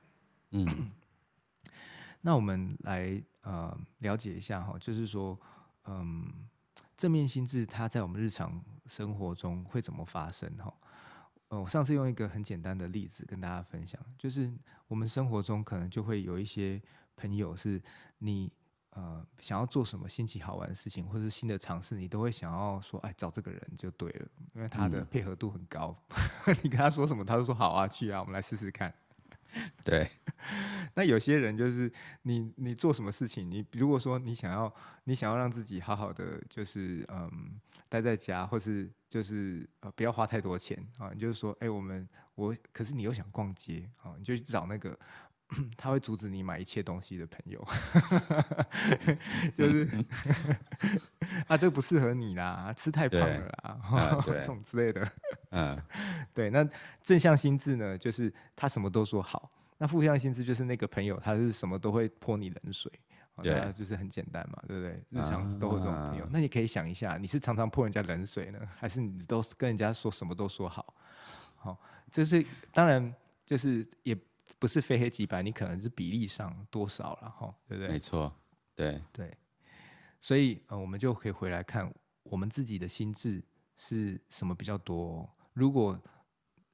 [0.50, 0.90] 嗯，
[2.20, 5.38] 那我们来呃了解一下哈，就是说，
[5.86, 6.48] 嗯，
[6.96, 10.72] 正面心智它在我们日常生活中会怎么发生哈？
[11.48, 14.52] 呃我上次用一个很简单的例子跟大家分享，就是
[14.88, 16.82] 我们生活中可能就会有一些
[17.14, 17.80] 朋友，是
[18.18, 18.50] 你
[18.90, 25.96] 呃想要做什么新奇好玩的事情，或者是新的尝试，你都会想要说，哎，找这个人就对了，因为他的配合度很高。
[26.46, 28.92] 嗯、 你跟他说什么，他就说好啊，去啊，我们来试试看。
[29.84, 30.10] 对，
[30.94, 31.90] 那有些人就是
[32.22, 34.72] 你，你做什么事情，你如果说你想要，
[35.04, 44.98] 你想要让自己好好的，就是嗯，待在家，或是就是呃，不要花太多钱啊，你就是说，哎、我们我，可是你又想逛街啊，你就去找那个
[45.76, 47.64] 他会阻止你买一切东西的朋友，
[49.54, 50.04] 就是
[51.46, 55.08] 啊，这个不适合你啦，吃太胖了啦， 这种之类的。
[55.50, 55.80] 嗯，
[56.34, 56.68] 对，那
[57.02, 62.90] 正向心智呢，就是他什么都说好；那负向心智就是那个朋友，他是什么都会泼你冷水。
[63.42, 64.92] 对，就是很简单嘛，对不对？
[65.10, 66.24] 日常都会这种朋友。
[66.24, 70.94] 啊、那你可以想一下，你是常常泼人家冷水呢，还是你都跟人家说什么都说好？
[71.56, 71.76] 好，
[72.12, 73.12] 这是当然，
[73.44, 74.16] 就是也
[74.58, 77.92] 不是非黑即白，你可能是比例上多少了哈，对不对？
[77.92, 78.34] 没错，
[78.74, 79.32] 对对。
[80.20, 83.44] 所以呃，我们就可以回来看我们自己的心智
[83.76, 85.28] 是什么比较多。
[85.52, 86.00] 如果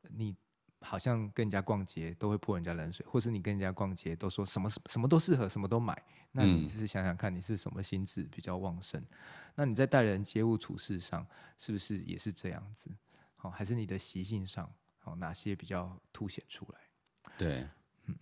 [0.08, 0.36] 你
[0.80, 6.00] 好像跟人家逛街都会泼人家冷水，或是你跟人家逛街都说什么什么都适合，什么都买，
[6.32, 9.00] 那你是想想看你是什么心智比较旺盛？
[9.00, 9.06] 嗯、
[9.54, 11.26] 那你在待人接物处事上
[11.58, 12.90] 是不是也是这样子？
[13.36, 16.78] 好，还是你的习性上好哪些比较凸显出来？
[17.44, 17.66] 对，
[18.06, 18.14] 嗯，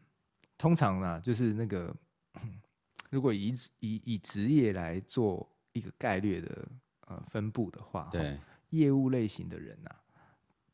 [0.56, 1.94] 通常呢，就是那个
[3.10, 6.68] 如果以以以职业来做一个概略的
[7.06, 8.38] 呃分布的话，对，
[8.70, 9.90] 业务类型的人呐。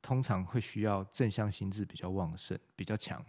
[0.03, 3.25] 通常会需要正向心智比较旺盛、比较强，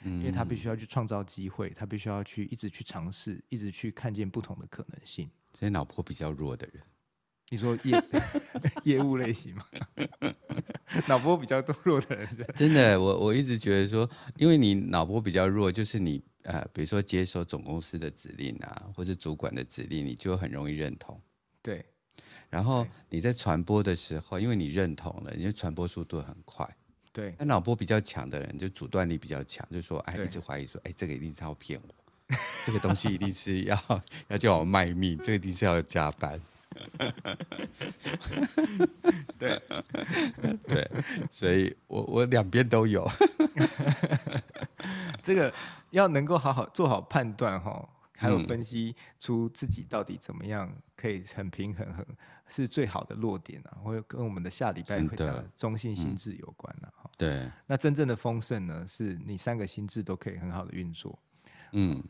[0.00, 5.30] 嗯，因为他必须要去创造机会，他必须要去一直去尝试，一直去看见不同的可能性。
[5.52, 6.82] 所以脑波比较弱的人，
[7.52, 8.02] 你说业
[8.96, 9.66] 业务类型吗？
[11.06, 21.20] 脑波比较弱的人，真的，我我一直觉得说，因为你脑波比较弱，就是你呃，比如说接受总公司的指令啊，或是主管的指令，你就很容易认同。
[21.60, 21.84] 对。
[22.48, 26.66] 然后你在传播的时候，因为你认同了，因为传播速度很快。
[27.12, 27.34] 对。
[27.38, 31.94] 那脑波比较强的人，就阻断力比较强，就说，哎，一直怀疑说，哎，这个一定是要骗我，
[32.64, 33.78] 这个东西一定是要
[34.28, 36.40] 要叫我卖命，这个一定是要加班。
[39.38, 39.58] 对。
[40.68, 40.90] 对。
[41.30, 43.08] 所以我我两边都有。
[45.22, 45.52] 这个
[45.90, 47.88] 要能够好好做好判断哈。
[48.14, 52.06] 还有分析出自己到底怎么样可以很平衡，很
[52.48, 56.88] 是最好的落点啊，会跟我们的下礼拜会讲的中性心智有关啊。
[57.02, 61.18] 嗯、对，那真正的丰盛呢，是你三个心智都可以很好的运作。
[61.72, 62.00] 嗯，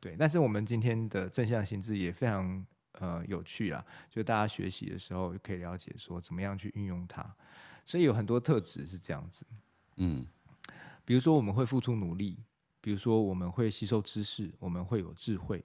[0.00, 0.16] 对。
[0.18, 2.64] 但是我们今天的正向心智也非常
[2.98, 7.34] 呃有趣啊，就大家学习的时候就可以了解说怎么样去运用它。
[7.84, 9.46] 所以有很多特质是这样子。
[9.96, 10.26] 嗯，
[11.04, 12.38] 比如说我们会付出努力。
[12.80, 15.62] 比如说，我们会吸收知识，我们会有智慧，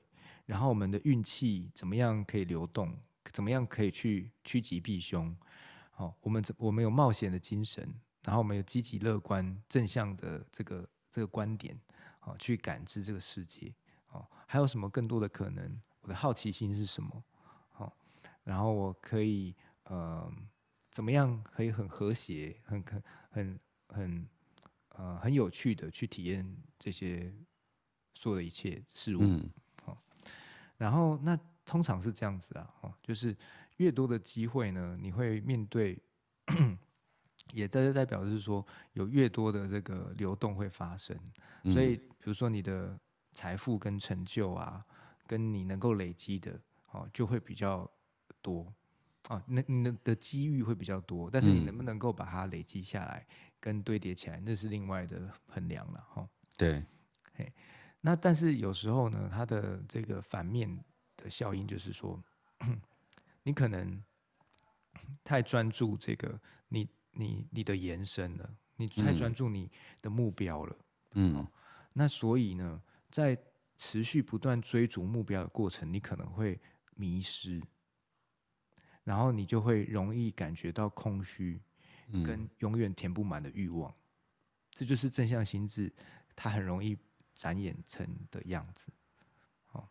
[0.48, 2.98] 然后我们的运气怎么样可以流动？
[3.32, 5.34] 怎么样可以去趋吉避凶？
[5.92, 7.88] 好，我们我们有冒险的精神，
[8.24, 11.80] 然后我们有积极乐观、正向的这个这个观点，
[12.20, 13.72] 好，去感知这个世界。
[14.08, 15.80] 好，还有什么更多的可能？
[16.04, 17.24] 我的好奇心是什么？
[17.72, 17.98] 好，
[18.44, 19.54] 然后我可以
[19.86, 20.32] 呃，
[20.92, 24.30] 怎么样可以很和谐、很很很很。
[24.96, 27.34] 呃，很有趣的去体验这些
[28.14, 29.50] 所有的一切事物，嗯，
[29.84, 29.98] 好，
[30.78, 31.36] 然后那
[31.66, 33.36] 通常是这样子啊，哦，就是
[33.78, 36.00] 越多的机会呢，你会面对，
[37.54, 41.18] 也代代表是说有越多的这个流动会发生，
[41.64, 42.96] 所以比如说你的
[43.32, 44.86] 财富跟成就啊，
[45.28, 46.60] 跟你能够累积的，
[46.92, 47.90] 哦，就会比较
[48.42, 48.74] 多，
[49.28, 53.26] 啊，那你的机遇会比较多，但是你能不能够把它累积下来？
[53.60, 56.30] 跟堆叠起来，那是另外的衡量了哈。
[56.58, 56.86] 对，
[57.34, 57.50] 嘿，
[58.02, 60.84] 那但是有时候呢，它的这个反面
[61.16, 62.22] 的效应就是说，
[63.44, 64.04] 你可能
[65.24, 70.76] 太专注这个你你你的延伸了，你太专注你的目标了，
[71.14, 71.48] 嗯，
[71.94, 73.38] 那所以呢，在
[73.84, 76.58] 持续不断追逐目标的过程，你可能会
[76.96, 77.62] 迷失，
[79.04, 81.62] 然后你就会容易感觉到空虚。
[82.24, 83.92] 跟永远填不满的欲望，
[84.72, 85.92] 这就是正向心智，
[86.36, 86.96] 它很容易
[87.34, 88.92] 展演成的样子。
[89.66, 89.90] 好，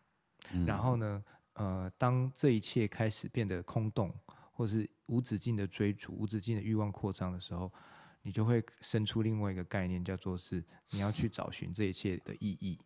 [0.65, 4.13] 然后呢，呃，当这一切开始变得空洞，
[4.53, 7.69] 或是无止境的追逐、无止境的欲望扩张的时候，
[8.23, 12.79] 你就会生出另外一个概念，叫做是 你要去找寻这一切的意义。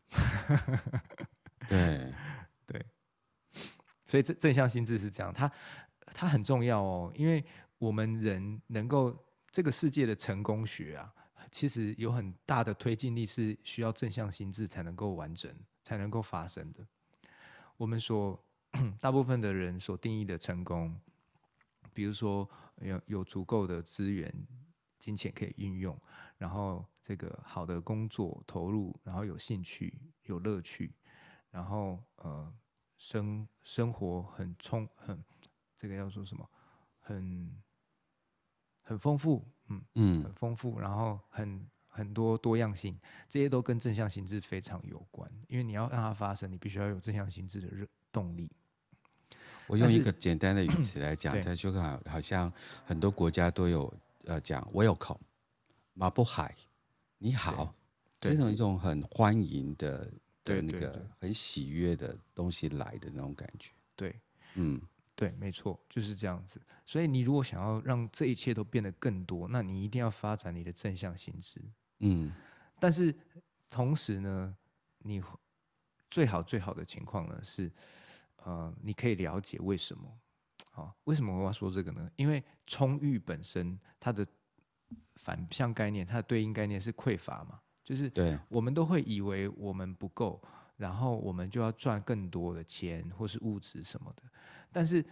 [1.69, 2.13] 对
[2.67, 2.85] 对，
[4.05, 5.49] 所以正正向心智是这样，它
[6.05, 7.45] 它很重要哦，因为。
[7.79, 9.15] 我们人能够
[9.51, 11.13] 这个世界的成功学啊，
[11.51, 16.83] 其实有很大的推进力，是需要正向心智才能够完整，才能够发生的。
[17.77, 18.43] 我们说
[18.99, 20.99] 大部分的人所定义的成功，
[21.93, 22.49] 比如说
[22.81, 24.33] 有有足够的资源、
[24.99, 25.99] 金钱可以运用，
[26.37, 30.93] 然后这个好的工作投入，然后有兴趣、有乐趣，
[31.51, 32.53] 然后呃
[32.97, 35.23] 生生活很充很
[35.75, 36.49] 这个要说什么
[36.99, 37.51] 很。
[38.89, 45.29] 很丰富，嗯嗯，很丰富，然后很很多多样性，这些都跟正向心智非常有关。
[45.49, 48.49] 因为你要让它发生，你必须要有正向心智的热动力。
[49.67, 52.49] 我用一个简单的语词来讲，在就好，好像
[52.85, 53.93] 很多国家都有
[54.27, 55.17] 呃讲 welcome，
[55.93, 56.53] 马布海，
[57.17, 57.73] 你好，
[58.19, 60.11] 这种一种很欢迎的
[60.43, 63.71] 的那个很喜悦的东西来的那种感觉。
[63.95, 64.19] 对，
[64.55, 64.81] 嗯。
[65.15, 66.61] 对，没错，就是这样子。
[66.85, 71.59] 所以你如果想要让这一切都变得更多，那你一定要发展你的正向心智。
[72.01, 72.31] 嗯，
[72.79, 73.15] 但是
[73.67, 74.55] 同时呢，
[74.99, 75.19] 你
[76.11, 77.71] 最好最好的情况呢是，
[78.43, 80.07] 呃，你可以了解为什么。
[80.71, 82.09] 好，为什么我要说这个呢？
[82.15, 84.25] 因为充裕本身它的
[85.15, 90.41] 反向概念，它的对应概念是匮乏嘛，就是对，我们都会以为我们不够，
[90.75, 94.23] 然后我们就要赚更多的钱或是物质什么的，
[94.71, 95.03] 但是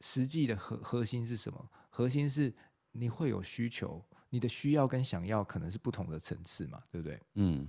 [0.00, 1.70] 实际的核核心是什么？
[1.90, 2.52] 核心是
[2.92, 7.20] 你会有需求，你的需要跟想要可能是不同的层次嘛，对不对？
[7.34, 7.66] 嗯，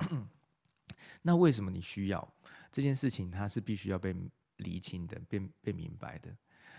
[1.21, 2.33] 那为什么你需要
[2.71, 3.29] 这件事情？
[3.29, 4.15] 它是必须要被
[4.57, 6.35] 厘清的，被被明白的。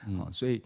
[0.06, 0.62] 嗯，哦，所以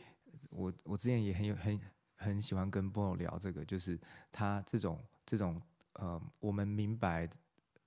[0.51, 1.81] 我我之前也很有很
[2.17, 3.99] 很喜欢跟 Bono 聊这个，就是
[4.31, 5.61] 他这种这种
[5.95, 7.29] 呃，我们明白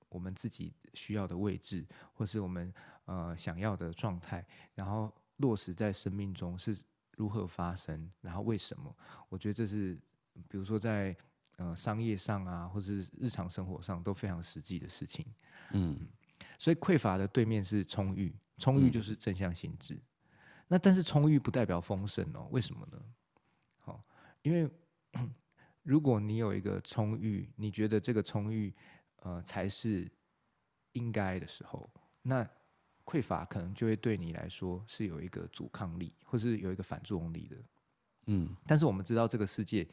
[0.10, 2.74] 我们自己需要的位置，或是我们
[3.06, 6.78] 呃想要的状态，然后落实在生命中是
[7.16, 8.96] 如何发生，然后为什么？
[9.30, 9.96] 我觉得这是
[10.48, 11.16] 比如说在
[11.58, 15.26] 呃商业上啊，或是日常生活上都非常实际的事情。
[15.72, 16.08] 嗯，
[16.60, 19.96] 所以匮乏的对面是充裕，充裕就是正向心智。
[19.96, 20.02] 嗯
[20.68, 23.02] 那但是充裕不代表丰盛哦，为什么呢？
[23.80, 24.04] 好，
[24.42, 24.70] 因为
[25.82, 28.76] 如果你有一个充裕，你觉得这个充裕，
[29.22, 30.06] 呃，才是
[30.92, 31.90] 应该的时候，
[32.22, 32.46] 那
[33.06, 37.56] 匮乏可能就会对你来说是有一个阻抗力，或是有一个反作用力的。
[38.26, 39.88] 嗯，但是我们知道这个世界，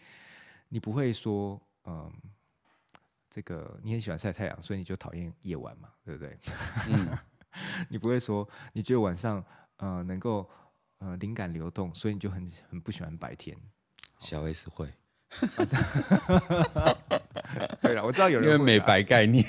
[0.68, 2.12] 你不会说，嗯、呃，
[3.30, 6.36] 这个你很喜欢晒太阳，所以你就讨厌夜晚嘛，对不对？
[6.88, 7.16] 嗯，
[7.88, 9.44] 你不会说你觉得晚上，
[9.76, 10.50] 呃，能够。
[10.98, 13.56] 呃，灵感流动，所以你就很很不喜欢白天。
[14.20, 14.88] 小 S 会，
[17.82, 19.44] 对了，我知道有人因为美白概念，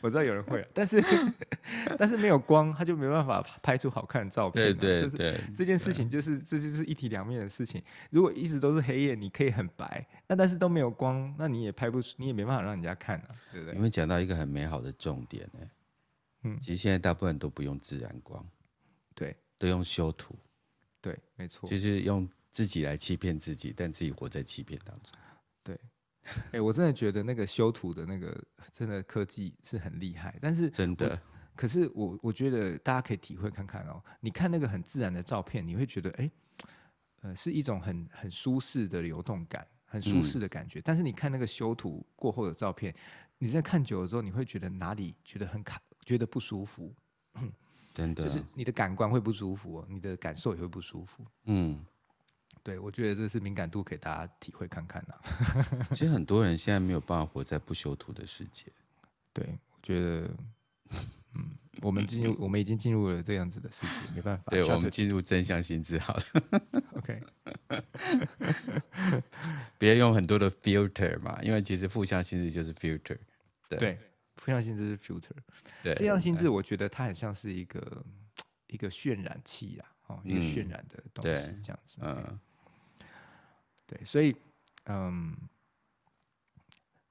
[0.00, 1.04] 我知道有人会，但是
[1.98, 4.74] 但是没有光，他就没办法拍出好看的照片。
[4.76, 7.82] 对对对，这件事情就是这就是一体两面的事情。
[8.10, 13.74] 如果一直都是黑夜，你可以很白，那但是都没有光，那你也拍不出，你也没办法让人家看啊，对不对？
[13.74, 15.60] 因为讲到一个很美好的重点呢，
[16.44, 18.42] 嗯，其实现在大部分都不用自然光，
[19.14, 20.34] 对，都用修图。
[21.00, 25.12] 对，没错，就是用自己来欺骗自己，但自己活在欺骗当中。
[25.62, 25.74] 对，
[26.24, 28.38] 哎、欸，我真的觉得那个修图的那个
[28.70, 31.20] 真的科技是很厉害，但是真的，
[31.56, 34.02] 可是我我觉得大家可以体会看看哦。
[34.20, 36.32] 你看那个很自然的照片，你会觉得哎、欸，
[37.22, 40.80] 呃，是一种很很舒适的流动感，很舒适的感觉。
[40.80, 42.94] 嗯、但是你看那个修图过后的照片，
[43.38, 46.94] 你在看久了之后，你会觉得哪里觉得很卡，觉得不舒服。
[47.92, 51.24] 真的，就是你的感官会不舒服，你的感受也会不舒服。
[51.44, 51.84] 嗯，
[52.62, 55.14] 对，我觉得这是敏感度，给大家体会看看呐。
[55.90, 58.66] 其实很多人现在没有办法活在不修图的世界。
[59.32, 60.30] 对，我觉得，
[61.34, 61.50] 嗯，
[61.82, 64.44] 我们进入， 我们已经进入了这样子的世界，没办法。
[64.50, 66.22] 对，我们进入正向心智好了。
[66.94, 67.22] OK，
[69.78, 73.18] 别用很多的 filter 嘛，因为其实负向心智就是 filter。
[73.68, 73.78] 对。
[73.78, 73.98] 对
[74.40, 75.36] 负向心智是 filter，
[75.82, 78.02] 对，正向心智我觉得它很像是一个
[78.68, 82.40] 一个渲染器啊，哦，一个渲染的东西这样子，嗯，
[83.86, 84.34] 对，所以
[84.86, 85.36] 嗯，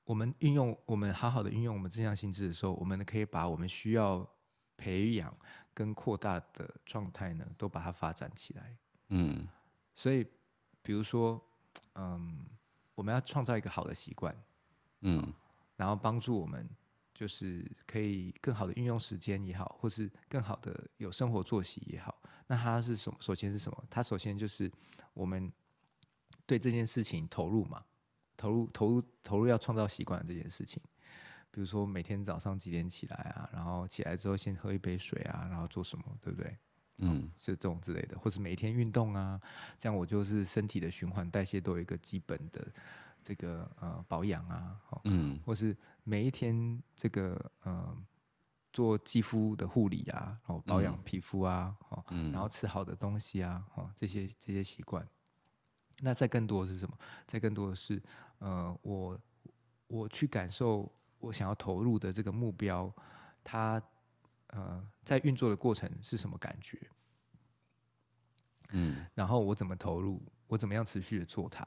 [0.05, 4.27] 我们运用我们好好的运用我们正向心智的时候，我们可以把我们需要
[4.75, 5.31] 培养
[5.71, 8.75] 跟扩大的状态呢，都把它发展起来，
[9.09, 9.47] 嗯，
[9.93, 10.25] 所以
[10.81, 11.39] 比如说，
[11.93, 12.43] 嗯，
[12.95, 14.35] 我们要创造一个好的习惯，
[15.01, 15.31] 嗯，
[15.75, 16.67] 然后帮助我们。
[17.19, 22.17] 就是可以更好的运用时间也好，或是更好的有生活作息也好。
[22.47, 23.17] 那它是什么？
[23.19, 23.83] 首先是什么？
[23.89, 24.71] 它首先就是
[25.13, 25.51] 我们
[26.45, 27.83] 对这件事情投入嘛，
[28.37, 30.81] 投入投入投入要创造习惯这件事情。
[31.51, 36.57] 比如说每天早上几点起来啊，然后起来之后先喝一杯水啊，然后做什么，对不对？
[36.99, 39.41] 嗯，是这种之类的，或是每天运动啊，
[39.77, 42.65] 这样我就是身体的循环代谢都有一个基本的。
[43.23, 47.97] 这个呃保养啊，嗯，或是每一天这个呃
[48.71, 55.07] 做肌肤的护理啊，哦保养皮肤啊，哦，嗯，然后吃好的东西啊，哦这些这些习惯。
[56.01, 56.97] 那再更多的是什么？
[57.27, 58.01] 再更多的是
[58.37, 59.19] 呃我
[59.87, 62.93] 我去感受我想要投入的这个目标，
[63.43, 63.81] 它
[64.47, 66.79] 呃在运作的过程是什么感觉？
[68.71, 70.21] 嗯，然后我怎么投入？
[70.47, 71.65] 我怎么样持续的做它？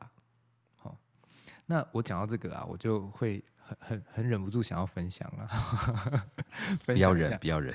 [1.66, 6.26] 那我讲到这个啊，我就会很很很忍不住想要分享啊，
[6.84, 7.74] 不要忍，不要忍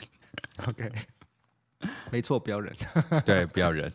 [0.68, 0.92] ，OK，
[2.12, 2.76] 没错，不要忍，
[3.26, 3.92] 对，不要忍，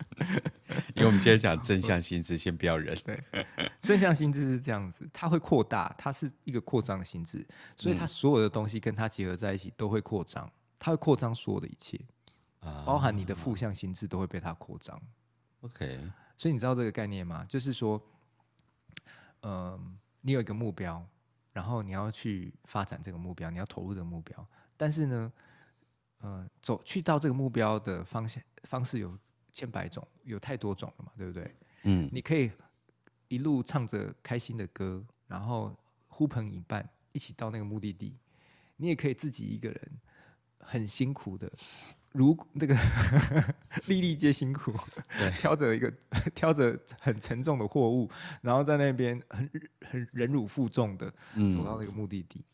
[0.95, 3.47] 因为我们今天讲正向心智，先不要忍，对，
[3.83, 12.01] 正向心智是这样子，它会扩大，它是一个扩张的心智，所以它所有的东西跟它结合在一起都会扩张，它会扩张所有的一切，
[12.85, 15.01] 包含你的负向心智都会被它扩张
[15.61, 16.01] ，OK，
[16.37, 17.45] 所以你知道这个概念吗？
[17.49, 18.03] 就是说。
[19.43, 19.81] 嗯、呃，
[20.23, 21.05] 你有一个目标，
[21.53, 24.49] 然后你要去发展这个目标，你要投入这个目标。
[24.77, 25.33] 但是呢，
[26.21, 29.17] 嗯，走去到这个目标的方向方式有
[29.53, 31.55] 千百种，有太多种了嘛，对不对？
[31.83, 32.51] 嗯，你可以
[33.29, 35.77] 一路唱着开心的歌，然后
[36.09, 38.17] 呼朋引伴一起到那个目的地，
[38.77, 40.01] 你也可以自己一个人
[40.59, 41.53] 很辛苦的，
[42.13, 42.75] 如 那个
[43.87, 44.73] 粒粒皆辛苦，
[45.19, 45.93] 对， 挑着一个
[46.35, 48.11] 挑着很沉重的货物，
[48.41, 49.51] 然后在那边很
[49.89, 51.11] 很忍辱负重的
[51.53, 52.45] 走到那个目的地，嗯、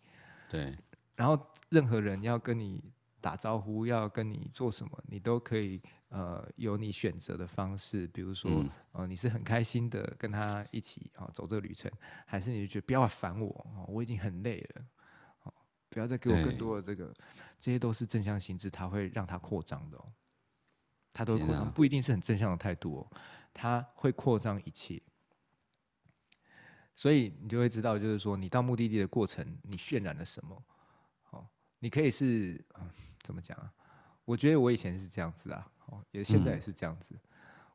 [0.51, 0.79] 对，
[1.17, 1.39] 然后
[1.69, 2.83] 任何人要跟你
[3.21, 5.81] 打招呼，要跟你做什么，你都可以。
[6.11, 11.93] 呃，有你选择的方式，比如说，嗯、呃，你是很开心的跟他一起啊、哦、走这个旅程，
[12.25, 14.98] 还是你就觉得不要烦我、哦，我已经很累了，哦，
[15.89, 17.15] 不要再给我更多的这个，
[17.59, 20.13] 这些都是正向心智，它会让它扩张的哦，
[21.13, 23.17] 它都会扩张，不一定是很正向的态度哦，
[23.53, 25.03] 它会扩张一切，
[26.95, 30.65] 所以你就会知道，就是说，你到目的地的过程，你渲染了什么，
[31.31, 32.65] 哦，你可以是，
[33.23, 33.73] 怎么讲啊？
[34.25, 35.71] 我觉得我以前是这样子啊。
[35.87, 37.15] 哦，也现在也是这样子。
[37.15, 37.21] 嗯、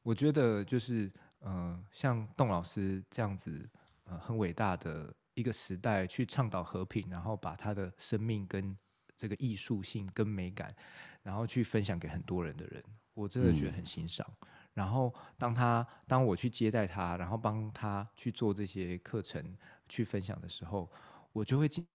[0.04, 3.68] 我觉得就是，呃，像邓老师这样子，
[4.04, 8.78] 呃，很伟大的一个时代，去倡导和平，然后把他的生命跟
[9.16, 10.76] 这个艺术性跟美感，
[11.22, 14.28] 然后去分享给很多人的人，我真的觉得很欣赏。
[14.42, 19.56] 嗯、然后当他当我去接待他，然后帮他去做这些课程
[19.88, 20.92] 去分享的时候，
[21.32, 21.86] 我就会尽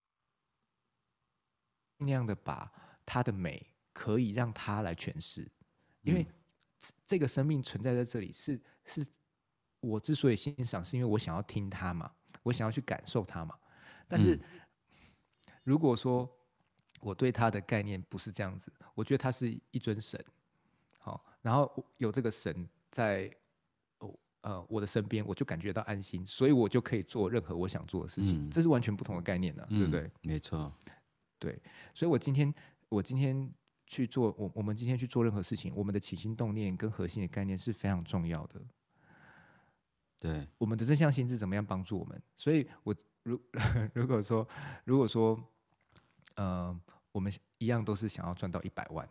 [1.99, 2.73] 尽量的把
[3.05, 5.51] 他的美可以让他来诠释。
[6.03, 6.27] 因为
[7.05, 9.07] 这个生命存在在这里，是是，
[9.81, 12.11] 我之所以欣赏，是因为我想要听他嘛，
[12.43, 13.55] 我想要去感受它嘛。
[14.07, 14.39] 但是，
[15.65, 16.29] 如果说
[17.01, 20.23] 我对它的概念不是这样子，我觉得它是一尊神，
[20.99, 23.31] 好，然后有这个神在
[23.99, 28.51] 哦呃我的身边，我就感觉到安心，所以我就可以做任何我想做的事情。
[28.51, 30.11] 这是完全不同的概念呢，对不对？
[30.23, 30.73] 没错，
[31.39, 31.61] 对，
[31.95, 32.55] 所以我今天
[32.89, 33.53] 我今天。
[33.91, 38.61] 去做我我们今天去做任何事情，我们的起心动念跟核心的概念是非常重要的。
[40.21, 42.21] 对，我们的正向心智怎么样帮助我们？
[42.37, 43.41] 所以我，如
[43.95, 44.49] 如果说
[44.85, 45.39] 如果说，
[46.35, 46.81] 呃，
[47.13, 49.09] 我们一样都是想要赚到一百万，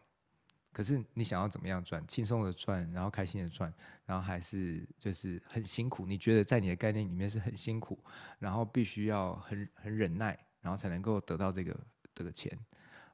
[0.74, 2.06] 可是你想要怎么样赚？
[2.08, 3.74] 轻松的赚，然后开心的赚，
[4.06, 6.06] 然后还是就是很辛苦？
[6.06, 7.98] 你觉得在你的概念里面是很辛苦，
[8.38, 11.80] 然后必须要很很忍耐，然后才能够得到这个
[12.14, 12.52] 这个钱？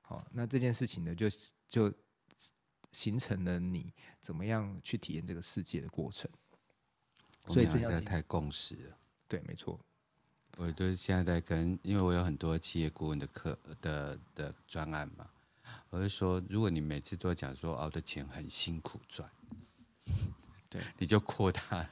[0.02, 1.28] 好，那这件事情呢，就
[1.68, 1.94] 就
[2.91, 6.30] 形成了你怎么样去体验这个世界的过程。
[7.48, 8.98] 所以这现在太共识了。
[9.28, 9.80] 对，没错。
[10.58, 15.28] 我就是现在在跟，因为我有很多企业顾问的课的的专案嘛，
[15.89, 19.28] 我就说，如果你每次都讲说，熬的钱很辛苦赚，
[20.70, 21.89] 对，你就扩大，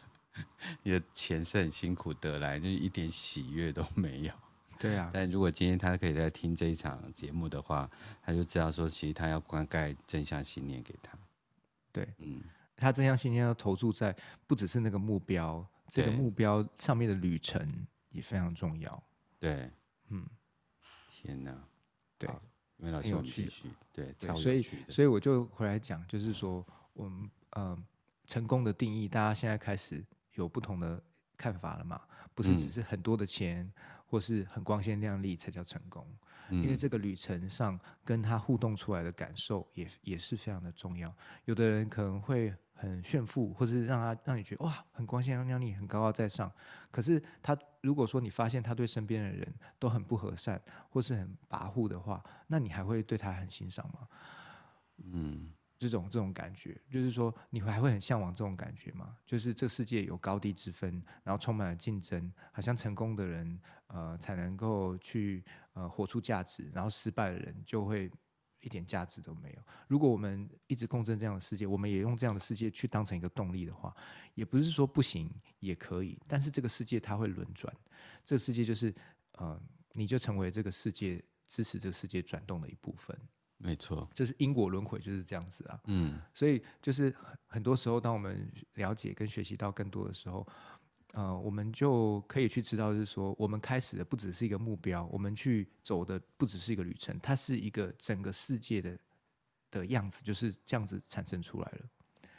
[0.84, 4.34] 你的钱是很辛苦得来，就是一点喜悦都没有。
[4.78, 7.89] 对啊，但如果今天他可以在听这一场节目的话，
[8.24, 11.18] 他就知道说，其实他要灌溉正向信念给他。
[11.91, 12.41] 对，嗯，
[12.82, 14.15] 他这项信念要投注在
[14.47, 19.03] 不只是那个目标，这个目标上面的旅程也非常重要。
[19.39, 19.71] 对，
[20.09, 20.25] 嗯，
[21.09, 21.55] 天哪，
[22.17, 22.29] 对，
[22.77, 27.77] 因为老师我们继续，对，对，所以所以我就回来讲，就是说，我们呃，
[28.25, 30.03] 成功的定义，大家现在开始
[30.34, 31.01] 有不同的
[31.38, 32.01] 看法了嘛？
[32.34, 33.63] 不是只是很多的钱。
[33.63, 33.73] 嗯
[34.11, 36.05] 或是很光鲜亮丽才叫成功，
[36.49, 41.15] 因为这个旅程上跟他互动出来的感受也也是非常的重要。
[41.45, 46.51] 有的人可能会很炫富，或是让他让你觉得哇很光鲜亮丽、很高高在上。
[46.89, 54.07] 可是他如果说你发现他对身边的人都很不和善，或是很跋扈的话，那你还会对他很欣赏吗？
[54.97, 55.51] 嗯。
[55.77, 59.17] 这种这种感觉，就是说，你还会很向往这种感觉吗？
[59.25, 68.11] 就是这世界有高低之分，然后充满了竞争，好像成功的人，呃，才能够去呃活出价值，然后失败的人就会
[68.62, 69.62] 一点价值都没有。
[69.88, 73.93] 如果我们一直共振这样的世界，我们也用这样的世界去当成一个动力的话，
[74.36, 76.18] 也不是说不行，也可以。
[76.28, 77.74] 但是这个世界它会轮转，
[78.24, 78.93] 这个世界就是
[79.34, 79.59] 呃，
[79.93, 83.18] 你就成为这个世界支持这个世界转动的一部分。
[83.57, 85.80] 没错，就是因果轮回就是这样子啊。
[85.86, 87.14] 嗯，所以就是
[87.45, 90.47] 很多时候，当我们了解跟学习到更多的时候，
[91.14, 98.97] 呃，我们就可以去知道，就是说，我们开始的不只是一个目标，我们去走的不只是一个旅程，它是一个整个世界的
[99.70, 101.80] 的样子，就是这样子产生出来了。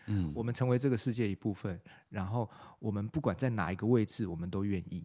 [0.07, 5.05] 嗯，我们成为这个世界一部分，然后我们不管在哪一个位置，我们都愿意。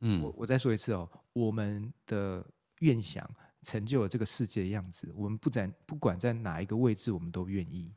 [0.00, 2.44] 嗯，我我再说一次哦，我们的
[2.80, 3.28] 愿想。
[3.60, 7.92] 成就了这个世界的样子，我们不在不管在哪一个位置，我们都愿意。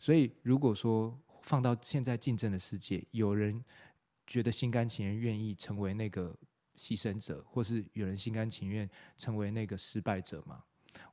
[0.00, 3.64] 所以，如果说放到现在竞争的世界，有人
[4.26, 6.36] 觉得心甘情愿愿意成为那个
[6.76, 10.64] 牺牲者，或是有人心甘情愿成为那个失败者吗？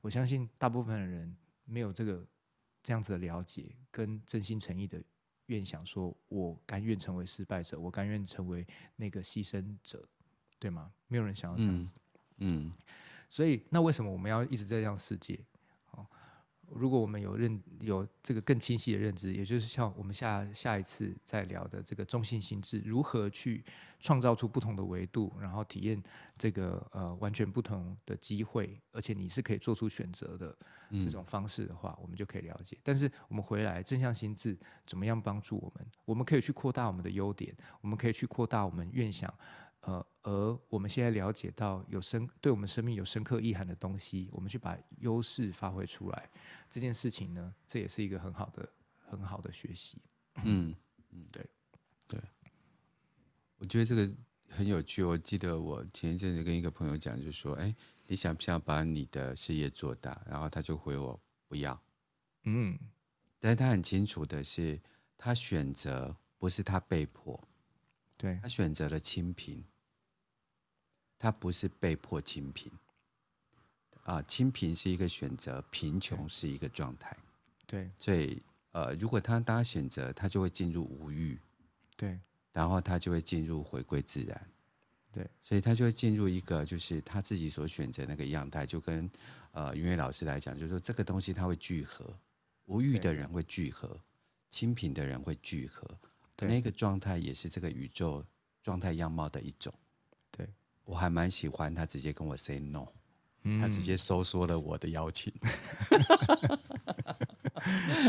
[0.01, 2.25] 我相信大部分的人没有这个
[2.81, 5.03] 这样子的了解跟真心诚意的
[5.47, 8.65] 愿想说，我甘愿成为失败者，我甘愿成为
[8.95, 10.07] 那个牺牲者，
[10.59, 10.91] 对吗？
[11.07, 11.95] 没有人想要这样子。
[12.37, 12.73] 嗯，嗯，
[13.29, 15.39] 所以那为什么我们要一直在这样世界？
[16.73, 23.63] 如果我们有认有这个更清晰的认知，也就是像我们下下一次再聊的这个中性心智，如何去
[23.99, 26.01] 创造出不同的维度，然后体验
[26.37, 30.55] 这个呃完全不同的机会，而且你是可以做出选择的
[30.91, 32.77] 这种方式的话，嗯、我们就可以了解。
[32.83, 35.85] 但是我们回来正向心智怎么样帮助我们？
[36.05, 39.33] 我们可以去扩大我们的优点，我们可以去扩大我们愿想。
[40.27, 46.29] 呃，而我们现在了解到有深对我们生命有深刻意涵的东西，我们去把优势发挥出来，
[46.69, 48.69] 这件事情呢，这也是一个很好的、
[49.09, 50.01] 很好的学习。
[50.43, 50.75] 嗯
[51.11, 51.49] 嗯，对
[52.07, 52.21] 对，
[53.57, 54.09] 我觉得这个
[54.49, 55.01] 很有趣。
[55.01, 57.73] 我记得我前一阵子跟一个朋友讲，就说：“哎，
[58.05, 61.17] 你想不想把你的事业做大？”然后他就回我
[61.47, 61.81] ：“不要。”
[62.43, 62.77] 嗯，
[63.39, 64.79] 但是他很清楚的是，
[65.17, 67.41] 他选择不是他被迫。
[68.17, 69.63] 对，他选择了清贫，
[71.19, 72.71] 他不是被迫清贫
[74.03, 77.15] 啊，清贫是一个选择，贫穷是一个状态。
[77.65, 78.41] 对，所以
[78.71, 81.39] 呃，如果他当他选择，他就会进入无欲，
[81.95, 82.19] 对，
[82.53, 84.49] 然后他就会进入回归自然，
[85.11, 89.09] 对，所以他就会进入一个就是他自己所选择那个样态，就跟
[89.51, 92.17] 呃云伟老师来讲，就是说这个东西他会聚合，
[92.65, 93.99] 无欲的人会聚合，
[94.49, 95.85] 清贫的人会聚合。
[96.39, 98.23] 那个状态也是这个宇宙
[98.61, 99.73] 状态样貌的一种。
[100.87, 102.87] 对，我还蛮喜欢他直接跟我 say no，、
[103.43, 105.33] 嗯、他直接收缩了我的邀请。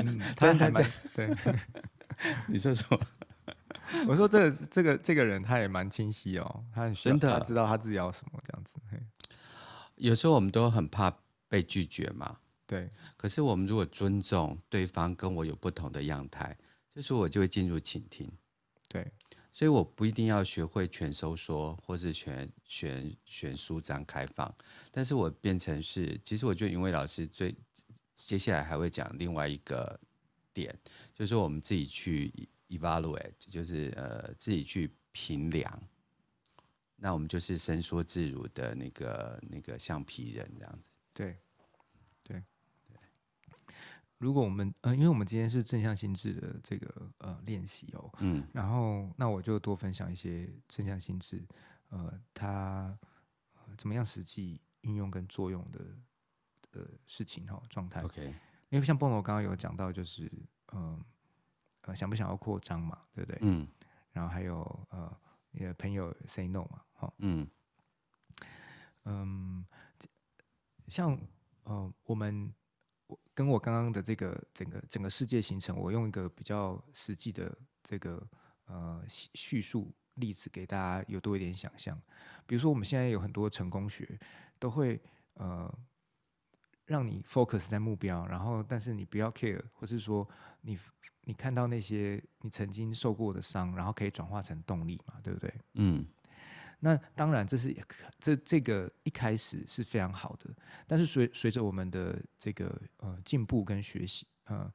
[0.04, 1.36] 嗯、他还蛮对。
[2.46, 2.98] 你说什么？
[4.06, 8.74] 我说这个这个这个人他也蛮清晰哦，他很真的他知道他自己要什么这样子。
[9.96, 11.12] 有时候我们都很怕
[11.48, 12.38] 被拒绝嘛。
[12.66, 12.90] 对。
[13.16, 16.56] 可是我们如果尊重对方跟我有不同的样态。
[16.90, 18.28] 这时候我就会进入倾听，
[18.88, 19.12] 对，
[19.50, 24.54] 所以我不一定要学会全收缩，或是全全全舒张开放，
[24.92, 27.54] 但是我变成是，其实我觉得云伟老师最
[28.14, 29.98] 接下来还会讲另外一个
[30.52, 30.72] 点，
[31.14, 32.32] 就是我们自己去
[32.68, 35.82] evaluate，就是呃自己去评量，
[36.96, 41.36] 那我们就是伸缩自如的那个那个橡皮人这样子，对。
[44.18, 51.46] 如果我们呃，因为我们今天是正向心智的这个呃练习哦，嗯，然后那我就多分享一些正向心智，
[51.90, 52.98] 呃，它、
[53.54, 55.80] 呃、怎么样实际运用跟作用的
[56.72, 58.02] 呃事情哈、哦、状态。
[58.02, 58.34] OK，
[58.70, 60.24] 因为像蹦罗刚刚有讲到，就是
[60.72, 61.06] 嗯呃，
[61.82, 63.38] 呃想不想要扩张嘛，对不对？
[63.42, 63.68] 嗯，
[64.10, 65.16] 然后还有呃
[65.52, 67.48] 你的朋友 say no 嘛，哈、哦，嗯
[69.04, 69.64] 嗯，
[70.88, 71.16] 像
[71.62, 72.52] 呃我们。
[73.34, 78.28] 跟我刚刚的这个整个整个世界形成，我用一个比较实际的这个
[78.66, 82.00] 呃叙述例子给大家有多一点想象。
[82.46, 84.18] 比如说，我们现在有很多成功学
[84.58, 85.00] 都会
[85.34, 85.72] 呃
[86.84, 90.28] 让你 focus 在目标，然后但是你不要 care，或是说
[90.60, 90.78] 你
[91.22, 95.54] 你看到那些你曾经受过的伤，然后可以转化成动力嘛，对不对？
[95.74, 96.06] 嗯。
[96.80, 97.76] 那当然，这是
[98.20, 100.48] 这这个一开始是非常好的，
[100.86, 104.72] 但是随随着我们的这个呃进步跟学习，呃，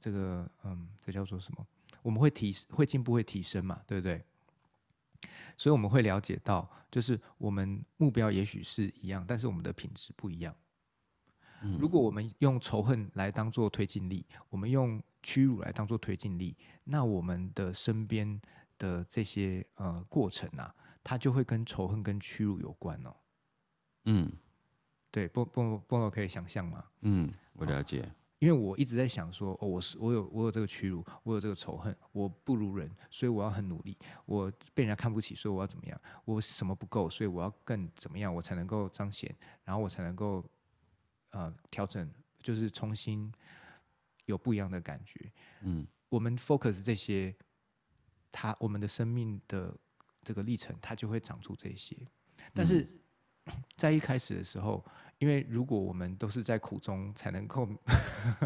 [0.00, 1.64] 这个嗯，这叫做什么？
[2.02, 4.24] 我们会提会进步会提升嘛，对不对？
[5.56, 10.54] 所以我们会了解到，就是我们目标也许是一样，但是我们的品质不一样。
[11.62, 11.78] 嗯。
[11.80, 18.40] 如果我们用仇恨来当做推进力，我们用屈辱来当做推进力，那我们的身边
[18.78, 20.74] 的这些呃过程啊。
[21.06, 23.14] 它就会跟仇恨跟屈辱有关哦。
[24.06, 24.28] 嗯，
[25.12, 26.84] 对，波波波罗可以想象吗？
[27.02, 28.00] 嗯，我了解。
[28.00, 33.96] 哦，因为我一直在想说，哦，我是我有我有这个屈辱，我有这个仇恨，我不如人，所以我要很努力。
[34.24, 36.00] 我被人家看不起，所以我要怎么样？
[36.24, 39.32] 我什么不够，所以我要更怎么样，我才能够彰显，
[39.62, 40.44] 然后我才能够
[41.30, 43.32] 呃调整，就是重新
[44.24, 45.32] 有不一样的感觉。
[45.60, 47.32] 嗯，我们 focus 这些，
[48.32, 49.72] 他我们的生命的。
[50.26, 51.96] 这个历程，它就会长出这些。
[52.52, 52.84] 但是
[53.78, 54.84] 在一开始的时候，
[55.18, 57.68] 因为如果我们都是在苦中才能够，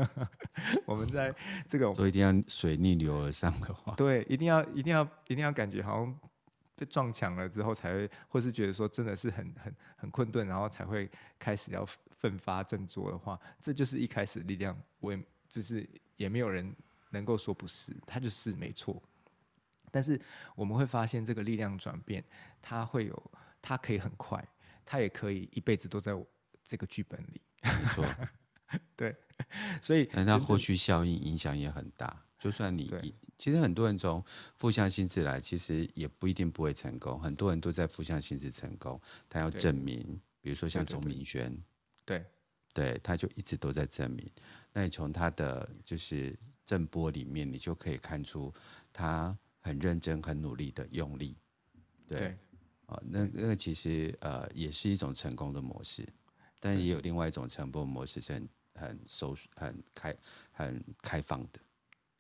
[0.85, 1.35] 我们在
[1.66, 6.20] 这个都一定要水逆流而上的话，对，一定要一定要一定要感觉好像
[6.76, 11.87] 被撞墙了之后才会，或是觉得说真的是很很很困顿，然后才会开始要
[12.18, 14.78] 奋发振作的话，这就是一开始的力量。
[15.01, 16.76] 我也就是也没有人
[17.09, 19.03] 能够说不是，他就是没错。
[19.91, 20.20] 但是
[20.55, 22.24] 我们会发现，这个力量转变，
[22.62, 24.43] 它会有，它可以很快，
[24.84, 26.12] 它也可以一辈子都在
[26.62, 27.41] 这个剧本里。
[27.62, 28.05] 没错，
[28.97, 29.14] 对，
[29.82, 32.24] 所以那后续效应影响也很大。
[32.38, 32.91] 就算你
[33.36, 34.24] 其实很多人从
[34.57, 37.20] 负向心智来，其实也不一定不会成功。
[37.20, 41.55] 很多人都在负向心智成功，他要证明，比如说像钟明轩，
[42.07, 42.24] 对
[42.72, 44.30] 对，他就一直都在证明。
[44.72, 46.34] 那你从他的就是
[46.64, 48.51] 震波里面，你就可以看出
[48.91, 51.37] 他很认真、很努力的用力。
[52.07, 52.39] 对，对
[52.87, 56.07] 啊，那那个其实呃也是一种成功的模式，
[56.59, 60.17] 但也有另外一种成功模式是很很收、很开、
[60.51, 61.61] 很开放的。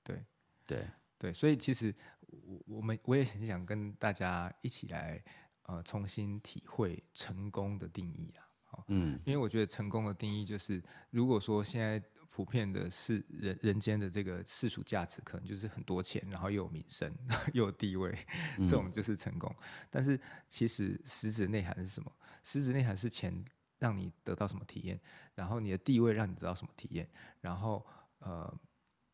[0.04, 0.24] 对
[0.66, 0.86] 对
[1.18, 1.94] 对，所以其实
[2.28, 5.22] 我我们我也很想跟大家一起来
[5.62, 8.84] 呃重新体会成功的定义啊。
[8.86, 10.80] 嗯，因为我觉得成功的定义就是，
[11.10, 17.12] 如果说现在普遍的是人人间的这个世俗价值，可能就是很多钱，然后又有名声，
[17.52, 18.16] 又有地位，
[18.58, 19.54] 这种就是成功。
[19.58, 20.18] 嗯、但是
[20.48, 22.10] 其实实质内涵是什么？
[22.44, 23.44] 实质内涵是钱
[23.78, 24.98] 让你得到什么体验，
[25.34, 27.08] 然后你的地位让你得到什么体验，
[27.40, 27.84] 然后
[28.20, 28.60] 呃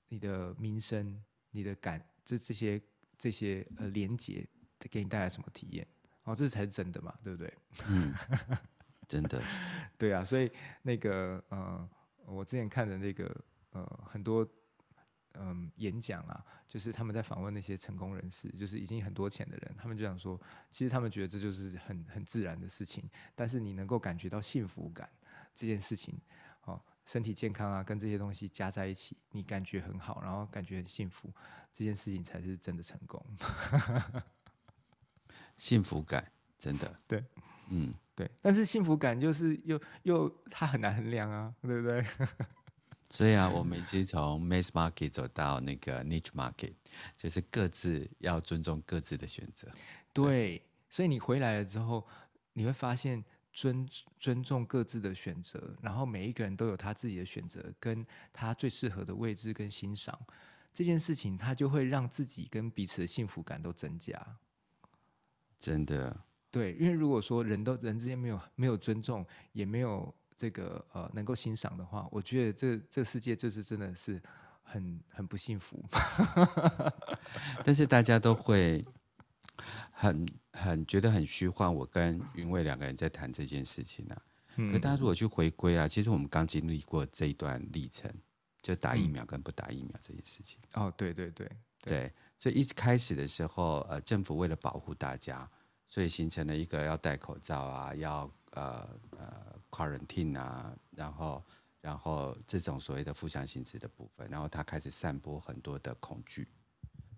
[0.09, 2.81] 你的名声、你的感这这些
[3.17, 4.47] 这些呃连接
[4.91, 5.87] 给你带来什么体验？
[6.25, 7.53] 哦，这才是真的嘛，对不对？
[7.89, 8.15] 嗯。
[9.09, 9.41] 真的，
[9.97, 10.51] 对啊，所以
[10.83, 11.89] 那个呃，
[12.27, 14.45] 我之前看的那个呃很多
[15.33, 25.09] 嗯、呃、演讲啊，就是他们在访问那些成功人士，就是已经很多钱的人，他们就想说，其实他们觉得这就是很很自然的事情，但是你能够感觉到幸福感
[25.55, 26.21] 这件事情，
[26.63, 31.33] 哦，身体健康啊，跟这些东西加在一起，你感觉很好，然后感觉很幸福，
[31.73, 33.25] 这件事情才是真的成功。
[35.57, 37.25] 幸福感，真的，对，
[37.69, 37.95] 嗯。
[38.17, 42.05] 对，但是幸福感就是又又它很难衡量啊，对不对？
[43.11, 46.73] 所以啊，我们已经从 mass market 走到那个 niche market，
[47.17, 49.69] 就是各自要尊重各自的选择。
[50.13, 50.61] 对，
[50.91, 52.05] 所以你回来了之后，
[52.55, 53.89] 你会发现尊
[54.19, 60.19] 尊重各自的选择，然后每一个人都有他自己的选择，跟他最适合的位置跟欣赏
[60.73, 64.39] 这件事情，他就会让自己跟彼此的幸福感都增加。
[65.61, 66.19] 真的。
[66.57, 74.19] 对，因为如果说人都人之间没有没有尊重，也没有这个呃能够欣赏的话，我觉得这这世界就是真的是
[74.63, 75.85] 很很不幸福。
[77.63, 78.83] 但是大家都会
[79.91, 81.75] 很很觉得很虚幻。
[81.75, 84.17] 我跟云蔚两个人在谈这件事情啊，
[84.57, 88.11] 嗯、可大家如果去回归啊，其实我们刚经历过这一段历程，
[88.63, 90.59] 就打疫苗跟不打疫苗这件事情。
[90.73, 91.47] 哦，对对对
[91.83, 95.47] 对，对，所以一开始的时候，呃，政府为了保护大家。
[95.89, 101.45] 所以形成了一个要戴口罩啊，要呃呃 quarantine 啊，然后
[101.81, 106.49] 然后这种所谓的负向心智的部分，然后他开始散播很多的恐惧，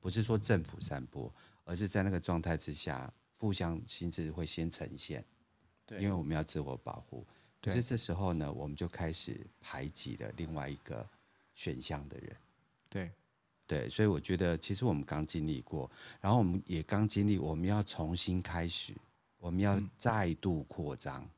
[0.01, 1.33] 不是说政府散播，
[1.65, 5.25] 而是在那个状态之下，负向心智会先呈现，
[5.87, 7.27] 对，因为我们要自我保护，
[7.63, 11.09] 可是这时候呢，我们就开始排挤了另外一个
[11.55, 12.37] 选项的人，
[12.89, 13.11] 对。
[13.69, 15.89] 对，所以我觉得其实我们刚经历过，
[16.23, 18.95] 然后我们也刚经历，我们要重新开始，
[19.39, 21.23] 我们要再度扩张。
[21.23, 21.31] 嗯、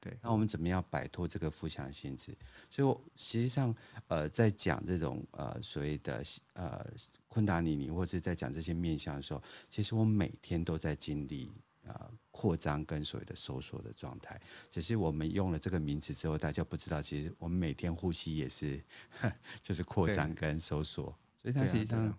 [0.00, 2.36] 对，那我们怎么样摆脱这个负向心智？
[2.68, 3.72] 所以我实际上
[4.08, 6.24] 呃，在讲这种呃所谓的
[6.54, 6.84] 呃
[7.28, 11.52] 昆达尼尼，或者在讲这些面向的时候，其实我每天都在经历
[11.84, 14.40] 呃扩张跟所谓的收缩的状态。
[14.68, 18.82] 只是我们用了这个名词之后，大家不知道，其实我们每天呼吸也是
[19.62, 21.16] 就是扩张跟收缩。
[21.46, 22.12] 所以他实际上，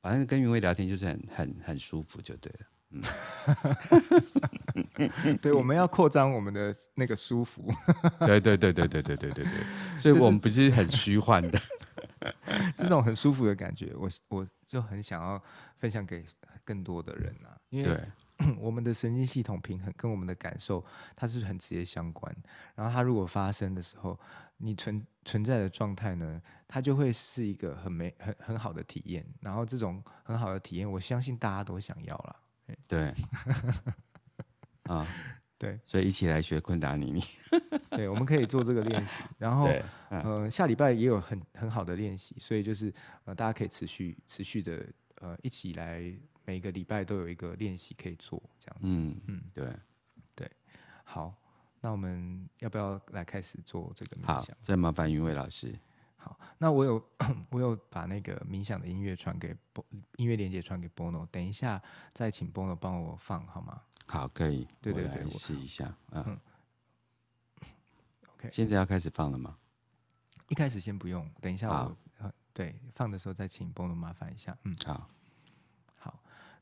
[0.00, 2.58] 反正跟云蔚聊天就是很很很舒服，就对了。
[4.96, 7.70] 嗯， 对，我们要扩张我们的那个舒服。
[8.26, 9.98] 对对对对对对对对 对。
[9.98, 11.60] 所以我们不是很虚幻的，
[12.78, 15.42] 这种很舒服的感觉，我我就很想要
[15.76, 16.24] 分享给
[16.64, 18.00] 更多的人啊，因为
[18.58, 20.84] 我们的神经系统平衡跟我们的感受，
[21.14, 22.34] 它是很直接相关。
[22.74, 24.18] 然后它如果发生的时候，
[24.56, 29.26] 你存存在的状态呢，它就会是一个很美、很很好的体验。
[29.40, 32.36] 然后这种很好的体验，我相信大家都想要啦。
[32.86, 33.12] 对，
[34.84, 35.06] 啊，
[35.58, 37.20] 对，所以一起来学昆达尼尼。
[37.90, 39.24] 对，我们可以做这个练习。
[39.38, 39.68] 然后，
[40.08, 42.92] 呃，下礼拜也有很很好的练习，所以就是
[43.24, 44.86] 呃，大家可以持续持续的
[45.16, 46.00] 呃，一起来，
[46.50, 48.88] 每个礼拜都有一个练习可以做，这样子。
[48.88, 49.72] 嗯嗯，对
[50.34, 50.50] 对，
[51.04, 51.32] 好。
[51.80, 54.36] 那我们要不要来开始做这个冥想？
[54.36, 55.78] 好，再麻烦云伟老师。
[56.16, 57.00] 好，那我有
[57.50, 59.56] 我有把那个冥想的音乐传给
[60.16, 61.80] 音乐连接传给 Bono，等一下
[62.12, 63.80] 再请 Bono 帮我放好吗？
[64.08, 64.66] 好，可以。
[64.80, 65.96] 对对对，试一下。
[66.10, 66.24] 嗯。
[66.26, 66.40] 嗯
[68.34, 69.56] OK，现在要开始放了吗？
[70.48, 71.96] 一开始先不用，等一下我
[72.52, 74.58] 对放的时候再请 Bono 麻烦一下。
[74.64, 75.08] 嗯，好。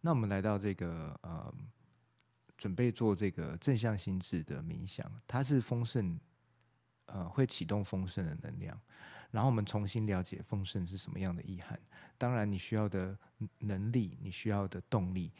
[0.01, 1.55] 那我们来到这个呃。
[2.57, 6.18] 准备做这个正向心智的冥想，它是丰盛，
[7.07, 8.76] 呃，会启动丰盛的能量。
[9.30, 11.78] 然后我们重新了解丰盛是什么样的意涵。
[12.18, 13.16] 当然，你需要的
[13.59, 15.32] 能力，你需要的动力，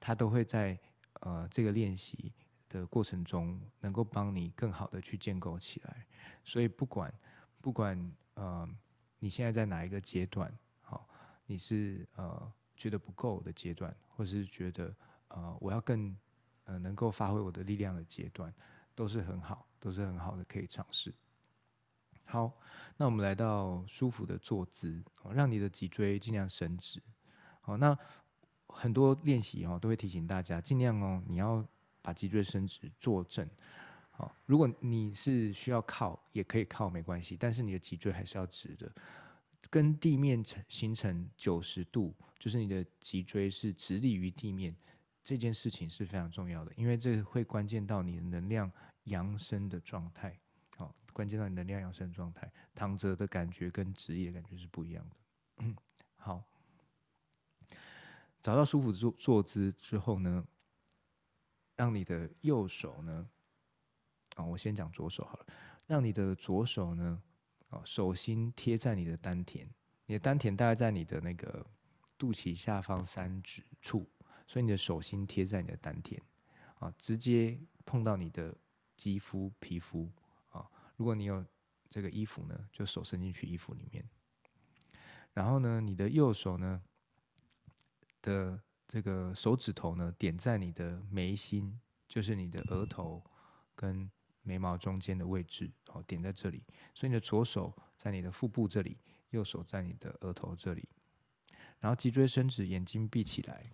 [0.00, 0.80] 它都会在
[1.20, 2.32] 呃这个练习
[2.70, 6.06] 的过程中，能够帮你更好的去建构起来。
[6.42, 7.12] 所以不管
[7.60, 8.66] 不管呃
[9.18, 10.50] 你现在在哪一个阶段，
[10.80, 11.06] 好，
[11.44, 12.50] 你是呃
[12.82, 14.92] 觉得不够的阶段，或是觉得
[15.28, 16.16] 呃我要更
[16.64, 18.52] 呃能够发挥我的力量的阶段，
[18.92, 21.14] 都是很好，都是很好的，可以尝试。
[22.24, 22.52] 好，
[22.96, 25.00] 那我们来到舒服的坐姿，
[25.32, 27.00] 让你的脊椎尽量伸直。
[27.60, 27.96] 好，那
[28.66, 31.64] 很多练习哦都会提醒大家，尽量哦你要
[32.00, 33.48] 把脊椎伸直，坐正。
[34.10, 38.90] 好，如果你是需要靠，也可以靠，没关系，但是你的脊椎还是要直的，
[39.70, 44.76] 跟地面成形成九十度，就是你的脊椎是直立于地面，
[45.22, 48.70] 这件事情是非常重要的，因为这会关键到你的能量
[49.04, 50.38] 扬升的状态。
[50.76, 55.74] 好，关键到你能量扬升的状态，躺着的感觉跟直立的感觉是不一样的。
[56.16, 56.42] 好，
[58.40, 60.44] 找到舒服的坐坐姿之后呢，
[61.76, 63.28] 让你的右手呢，
[64.36, 65.46] 啊，我先讲左手好了，
[65.86, 67.22] 让你的左手呢，
[67.72, 69.66] 啊，手心贴在你的丹田，
[70.04, 71.66] 你的丹田大概在你的那个
[72.18, 74.06] 肚脐下方三指处，
[74.46, 76.20] 所以你的手心贴在你的丹田，
[76.78, 78.54] 啊，直接碰到你的
[78.94, 80.12] 肌肤皮肤。
[80.50, 81.44] 啊如果你有
[81.88, 84.04] 这个衣服呢，就手伸进去衣服里面，
[85.32, 86.82] 然后呢，你的右手呢
[88.20, 93.24] 的这个手指头呢点在你的眉心，就是你的额头
[93.74, 94.10] 跟
[94.42, 96.62] 眉毛中间的位置，哦，点在这里。
[96.94, 98.98] 所以你的左手在你的腹部这里，
[99.30, 100.88] 右手在你的额头这里。
[101.80, 103.64] 然后脊椎伸直，眼睛闭起来，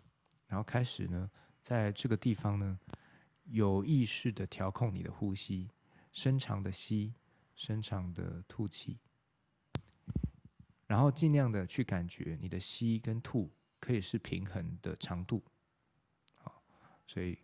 [0.46, 2.78] 然后开始呢，在这个地方呢，
[3.44, 5.68] 有意识的调控你的呼吸。
[6.10, 7.14] 深长的吸，
[7.54, 8.98] 深长的吐气，
[10.86, 15.44] 然后尽量的去感觉你的吸跟吐可以是平衡的长度。
[16.34, 16.62] 好，
[17.06, 17.38] 所以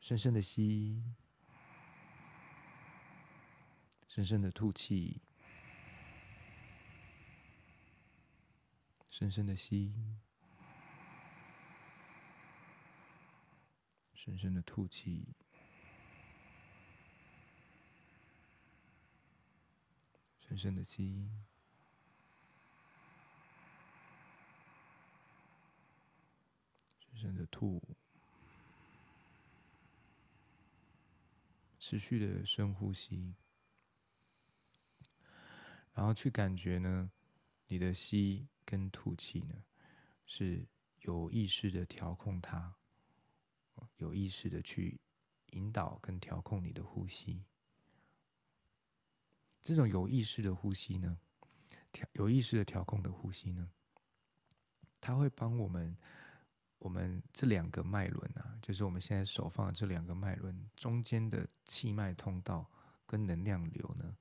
[0.00, 1.00] 深深的吸，
[4.12, 5.20] 深深的吐气，
[9.08, 9.94] 深深的吸，
[14.12, 15.28] 深深的吐气。
[20.40, 21.30] 深深的吸，
[26.98, 27.80] 深深的吐，
[31.78, 33.36] 持续的深呼吸，
[36.00, 37.12] 然后去感觉呢，
[37.66, 39.54] 你的吸跟吐气呢，
[40.24, 40.66] 是
[41.00, 42.74] 有意识的调控它，
[43.98, 44.98] 有意识的去
[45.50, 47.44] 引导跟调控你的呼吸。
[49.60, 51.18] 这种有意识的呼吸呢，
[51.92, 53.70] 调有意识的调控的呼吸呢，
[55.02, 55.94] 它会帮我们，
[56.78, 62.70] 我们这两个脉轮啊，就是我们现在手放的这两个脉轮中间的气脉通道
[63.04, 64.16] 跟能量流呢，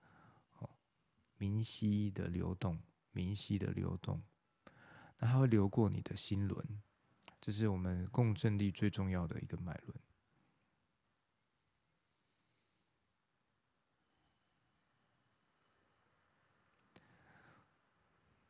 [1.40, 2.78] 明晰的流动，
[3.12, 4.22] 明晰的流动，
[5.18, 6.82] 那它会流过你的心轮，
[7.40, 9.98] 这是我们共振力最重要的一个脉轮。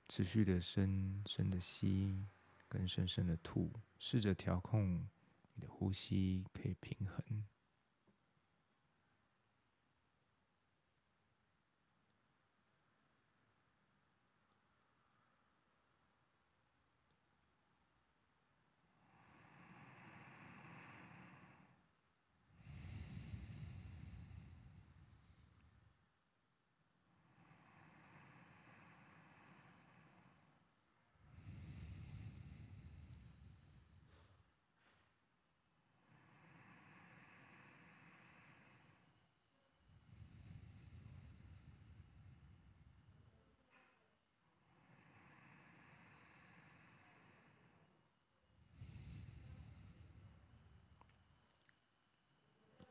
[0.07, 2.25] 持续的深深的吸，
[2.67, 5.07] 跟深深的吐，试着调控
[5.53, 7.45] 你的呼吸，可以平衡。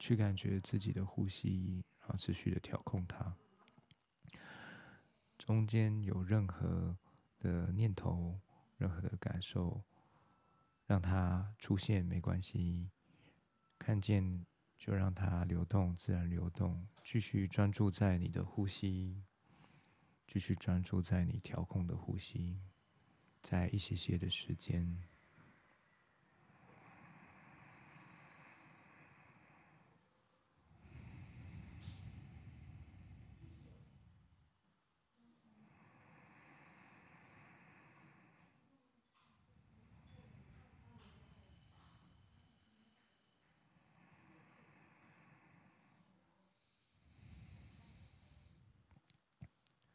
[0.08, 3.36] 去感觉自己的呼吸，然后持续的调控它。
[5.36, 6.96] 中间有任何
[7.38, 8.40] 的念头、
[8.78, 9.84] 任何的感受，
[10.86, 12.90] 让它出现没关系。
[13.78, 14.46] 看见
[14.78, 16.88] 就让它流动，自然流动。
[17.04, 19.22] 继续专注在你的呼吸，
[20.26, 22.62] 继续专注在你调控的呼吸，
[23.42, 25.02] 在一些些的时间。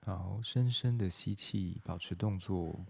[0.06, 2.86] 好，深深的吸气，保持动作。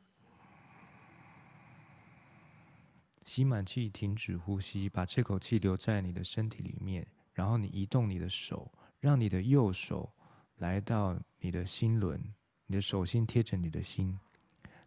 [3.26, 7.08] 吸满气，停止呼吸，把这口气留在你的身体里面。
[7.32, 10.12] 然后你移动你的手，让你的右手
[10.58, 12.22] 来到你的心轮，
[12.66, 14.20] 你的手心贴着你的心。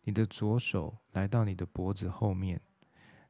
[0.03, 2.61] 你的左手来到你的脖子后面，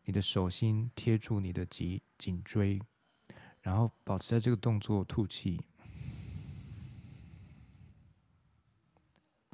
[0.05, 2.81] 你的手心贴住你的脊颈椎。
[3.61, 5.61] 然后保持在这个动作，吐气。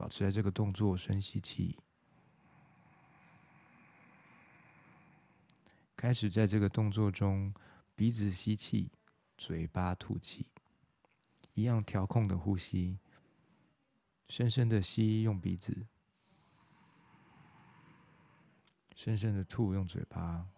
[0.03, 1.79] 保持在这个动作，深吸气。
[5.95, 7.55] 开始在这个动作中，
[7.95, 8.91] 鼻子吸气，
[9.39, 10.51] 嘴巴吐气，
[11.55, 12.99] 一样调控的呼吸。
[14.29, 15.87] 深深的吸，用鼻子；
[18.97, 20.49] 深深的吐，用嘴巴。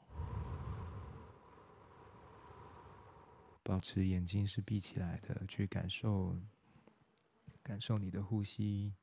[3.62, 6.34] 保持眼睛是闭起来的，去感受，
[7.62, 8.94] 感受你的呼吸。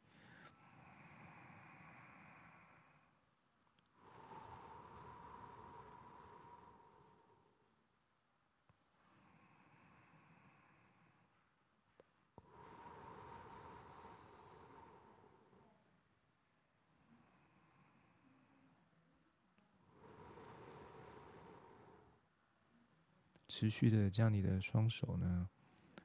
[23.61, 25.47] 持续的将你的双手呢，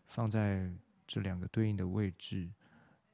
[0.05, 0.71] 放在
[1.07, 2.53] 这两个对应的位置，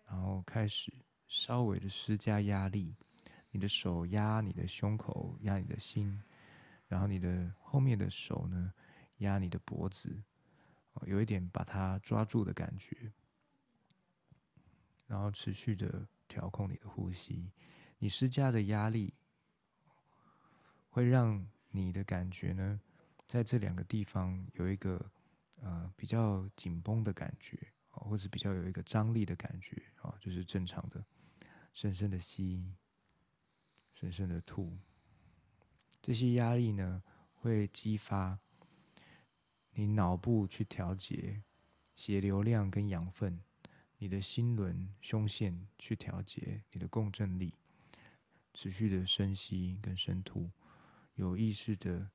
[0.05, 0.93] 然后开始
[1.29, 2.93] 稍微的施加压力。
[3.53, 6.21] 你的手压你的胸口，压你的心，
[6.89, 8.73] 然后你的后面的手呢，
[9.19, 10.21] 压你的脖子，
[11.03, 13.13] 有一点把它抓住的感觉。
[15.07, 17.49] 然后持续的调控你的呼吸。
[17.97, 19.15] 你施加的压力
[20.91, 22.81] 会让你的感觉呢，
[23.33, 25.11] 在这两个地方有一个
[25.63, 27.59] 呃比较紧绷的感觉，
[27.89, 31.03] 或者比较有一个张力的感觉啊，就是正常的。
[31.73, 32.75] 深深的吸，
[33.95, 34.77] 深深的吐。
[36.03, 37.03] 这些压力呢，
[37.33, 38.39] 会激发
[39.71, 41.43] 你脑部去调节
[41.97, 43.43] 血流量跟养分，
[43.97, 47.55] 你的心轮、胸腺去调节你的共振力。
[48.53, 50.51] 持续的深吸跟深吐，
[51.15, 52.11] 有意识的。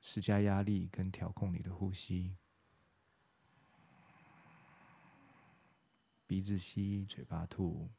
[0.00, 2.34] 施加压力跟调控你的呼吸，
[6.26, 7.90] 鼻子吸，嘴巴吐。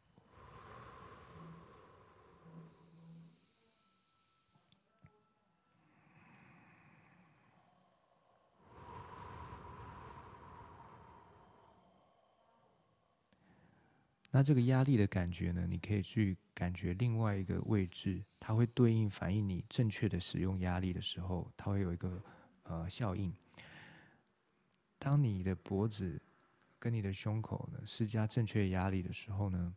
[14.33, 15.67] 那这个压力的感觉呢？
[15.69, 22.23] 你可以去感觉另外一个位置，它会对应反映你正确的使用压力的时候，它会有一个
[22.63, 23.33] 呃效应。
[24.97, 26.21] 当你的脖子
[26.79, 29.75] 跟你的胸口呢施加正确压力的时候呢，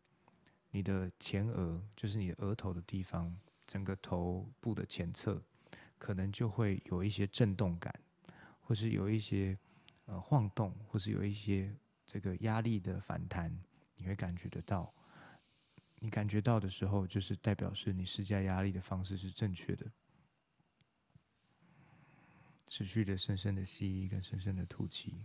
[0.71, 3.37] 你的前额就是你的额头的地方，
[3.67, 5.43] 整个头部的前侧
[5.99, 7.93] 可能就会有一些震动感，
[8.61, 9.59] 或是有一些
[10.05, 11.75] 呃晃动，或是有一些
[12.07, 13.53] 这个压力的反弹。
[14.05, 14.93] 你会感觉得到，
[16.01, 19.91] 你感觉到的时候，就是代表是你施加压力的方式是正确的。
[22.67, 25.25] 持续的深深的吸，跟深深的吐气。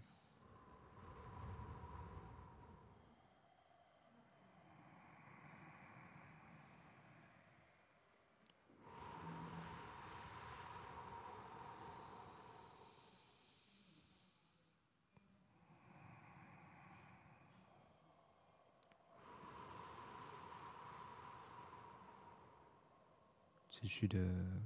[23.70, 24.64] 持续的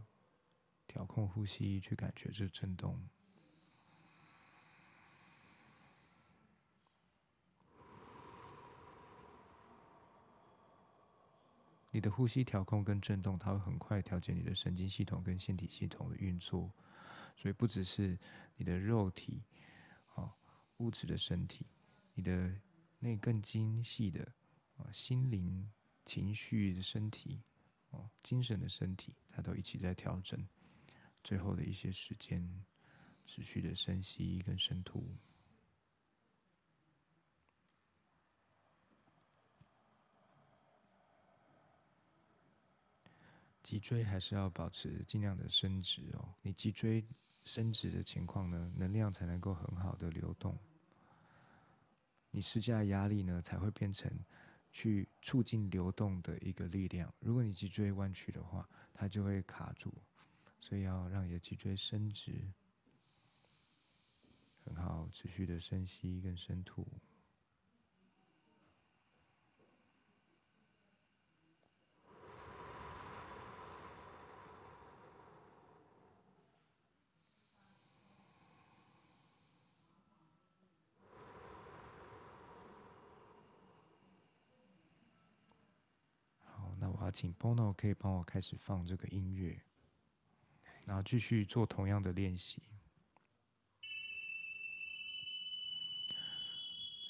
[0.85, 3.03] 调控呼吸，去感觉这震动。
[11.89, 16.71] 你的呼吸调控跟震动，它会很快调节你的神经系统跟腺体系统的运作。
[17.35, 18.19] 所以不只是
[18.55, 19.41] 你的肉体，
[20.13, 20.31] 啊，
[20.77, 21.65] 物质的身体，
[22.13, 22.53] 你的
[22.99, 24.31] 那更精细的
[24.77, 25.71] 啊，心灵、
[26.05, 27.41] 情绪的身体。
[28.21, 30.47] 精神的身体，它都一起在调整。
[31.23, 32.65] 最后的一些时间，
[33.25, 35.15] 持续的深吸跟深吐。
[43.61, 46.35] 脊椎还是要保持尽量的伸直哦。
[46.41, 47.03] 你脊椎
[47.45, 50.57] 伸直的情况呢，能量才能够很好的流动。
[52.29, 54.11] 你施加压力呢，才会变成。
[54.73, 57.13] 去促进流动的一个力量。
[57.19, 59.93] 如果你脊椎弯曲的话，它就会卡住，
[60.59, 62.51] 所以要让你的脊椎伸直。
[64.65, 66.87] 很好，持续的深吸跟深吐。
[87.02, 89.61] 话，请 Bono 可以帮我开始放这个音乐，
[90.85, 92.63] 然后继续做同样的练习。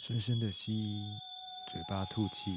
[0.01, 0.74] 深深的吸，
[1.72, 2.51] 嘴巴吐气。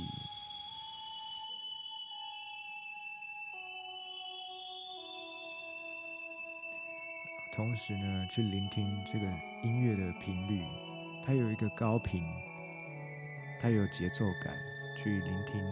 [7.55, 9.27] 同时呢，去聆听这个
[9.63, 10.63] 音乐的频率，
[11.25, 12.21] 它有一个高频，
[13.61, 14.55] 它有节奏感，
[14.99, 15.65] 去聆听，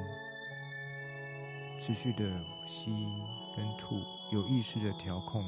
[1.86, 2.24] 持续的
[2.66, 2.90] 吸
[3.54, 5.44] 跟吐，有意识的调控。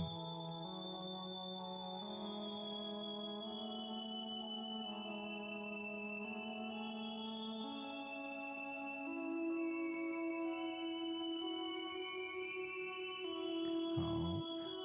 [13.96, 14.02] 好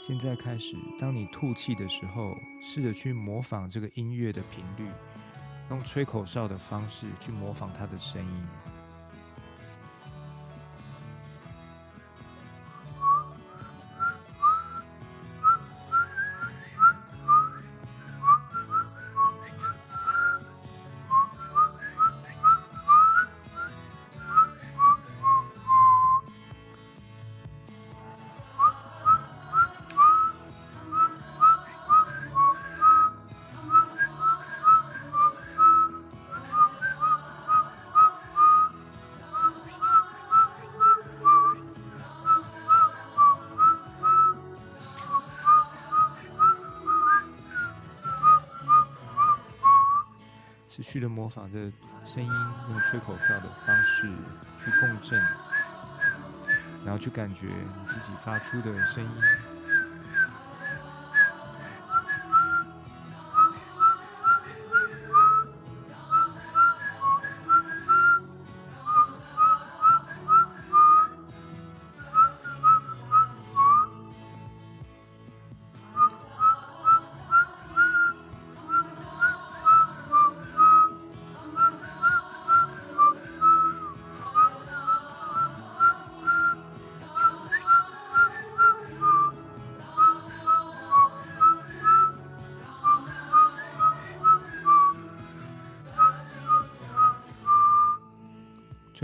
[0.08, 2.34] 现在开始，当你吐气的时候，
[2.64, 4.90] 试着去模仿这个音乐的频率，
[5.70, 8.71] 用吹口哨的方式去模仿它的声音。
[57.02, 59.61] 就感觉你自己发出的声音。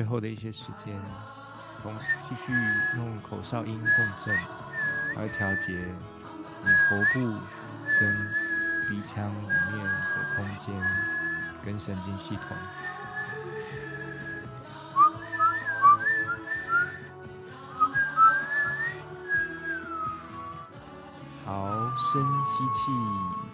[0.08, 1.00] 后的一些时间，
[1.84, 2.54] 同时继续
[2.96, 4.36] 用口哨音共振，
[5.16, 5.74] 来调节
[6.64, 7.20] 你喉部
[8.00, 8.28] 跟
[8.90, 10.74] 鼻腔里面的空间
[11.64, 12.58] 跟神经系统。
[21.46, 23.47] 好，深吸气。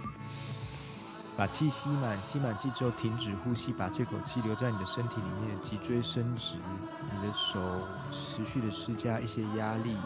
[1.36, 6.58] 把气吸满，吸满气之后停止呼吸，把这口气留在你的身体里面，脊椎伸直，
[7.02, 7.60] 你的手
[8.12, 9.98] 持续的施加一些压力，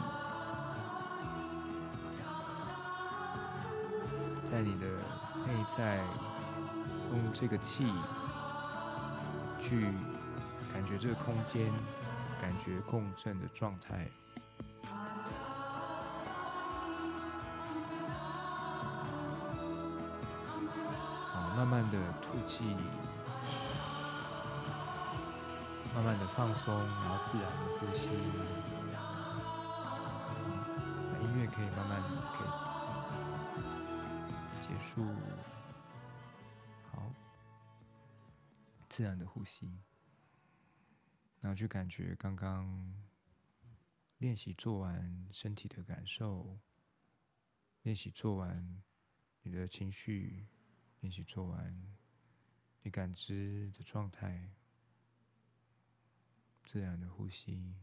[4.43, 4.87] 在你的
[5.45, 5.97] 内在
[7.11, 7.85] 用这个气
[9.59, 9.91] 去
[10.73, 11.71] 感觉这个空间，
[12.41, 14.07] 感觉共振的状态。
[22.37, 22.63] 慢的吐气，
[25.95, 28.09] 慢慢的放松，然后自然的呼吸。
[31.23, 32.47] 音乐可以慢慢的可以
[34.61, 35.03] 结束，
[36.91, 37.11] 好，
[38.87, 39.67] 自然的呼吸，
[41.41, 42.93] 然后去感觉刚刚
[44.19, 46.59] 练习做完身体的感受，
[47.81, 48.83] 练习做完
[49.41, 50.47] 你的情绪。
[51.01, 51.79] 练习做完，
[52.87, 54.49] 你感知的状态，
[56.63, 57.75] 自然的呼吸。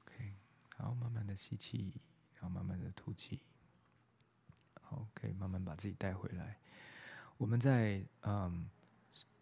[0.00, 0.34] OK，
[0.76, 2.00] 好，慢慢的吸气，
[2.34, 3.38] 然后慢慢的吐气。
[4.82, 6.58] 好，可以慢慢把自己带回来。
[7.36, 8.68] 我们在嗯，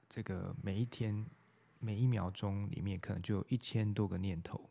[0.09, 1.24] 这个每一天
[1.78, 4.70] 每一秒钟里面，可能就有一千多个念头。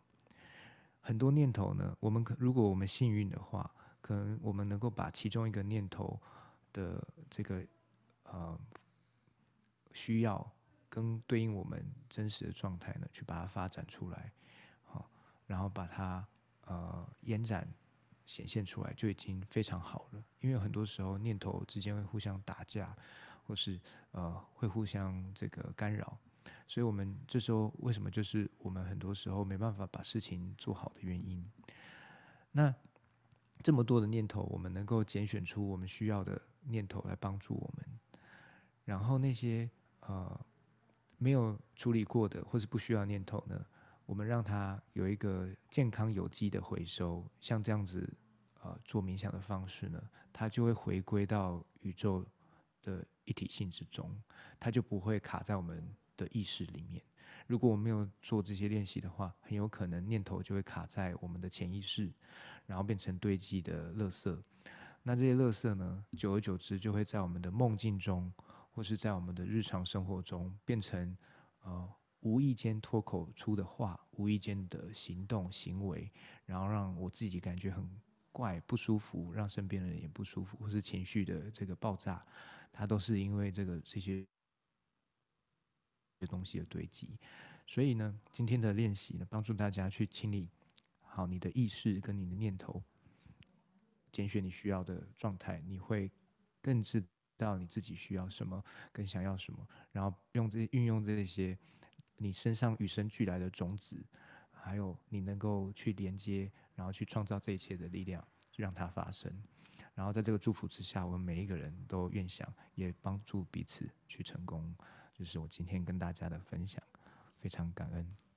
[1.02, 3.70] 很多念头呢，我们可如果我们幸运的话，
[4.02, 6.20] 可能我们能够把其中一个念头
[6.74, 7.66] 的这个
[8.24, 8.60] 呃
[9.94, 10.52] 需要
[10.90, 14.32] 跟对应我们真实的状态呢，去把它发展出来，
[14.84, 15.10] 好，
[15.46, 16.28] 然后把它
[16.66, 17.68] 呃延展。
[18.26, 22.96] 显现出来就已经非常好了，因为很多时候念头之间会互相打架，
[23.46, 23.80] 或是
[24.12, 26.18] 呃会互相这个干扰，
[26.68, 31.44] 所以我们这时候为什么就是我们很多时候没办法把事情做好的原因。
[32.52, 32.74] 那
[33.64, 38.00] 这么多的念头，我们能够拣选出我们需要的念头来帮助我们，
[38.86, 39.70] 然后那些
[40.02, 40.40] 呃
[41.18, 43.66] 没有处理过的或是不需要念头呢，
[44.12, 48.14] 我们让它有一个健康有机的回收，像这样子
[48.62, 50.04] 呃做冥想的方式呢，
[50.34, 52.28] 它就会回归到宇宙
[52.82, 54.14] 的一体性之中，
[54.60, 55.82] 它就不会卡在我们
[56.18, 57.02] 的意识里面。
[57.48, 62.12] 如果我没有做这些练习的话，很有可能念头就会卡在我们的潜意识，
[62.66, 64.38] 然后变成堆积的垃圾。
[65.04, 68.30] 那这些垃圾呢，久而久之就会在我们的梦境中，
[68.74, 71.16] 或是在我们的日常生活中，变成
[71.64, 71.90] 呃
[72.22, 76.12] 无意间脱口出的话，无意间的行动行为，
[76.46, 77.88] 然后让我自己感觉很
[78.32, 82.26] 怪不舒服，让身边的人也不舒服，或是情绪的这个爆炸，
[82.72, 84.26] 它都是因为这个这些。
[86.30, 87.18] 东西的堆积，
[87.66, 90.48] 所以呢，今天的练习呢，帮助大家去清理
[91.02, 92.84] 好你的意识跟你的念头，
[94.12, 96.12] 拣选你需要的状态，你会
[96.62, 97.04] 更知
[97.38, 101.58] 道你自己需要什么，更想要什么，然后用这运用这些
[102.22, 104.00] 你身上与生俱来的种子，
[104.52, 108.24] 还有你能够去连接，然后去创造这一切的力量，
[108.56, 109.34] 让它发生。
[109.96, 114.72] 然后在这个祝福之下，我们每一个人都愿想，也帮助彼此去成功。
[115.12, 116.82] 就是我今天跟大家的分享，
[117.40, 118.31] 非常感恩。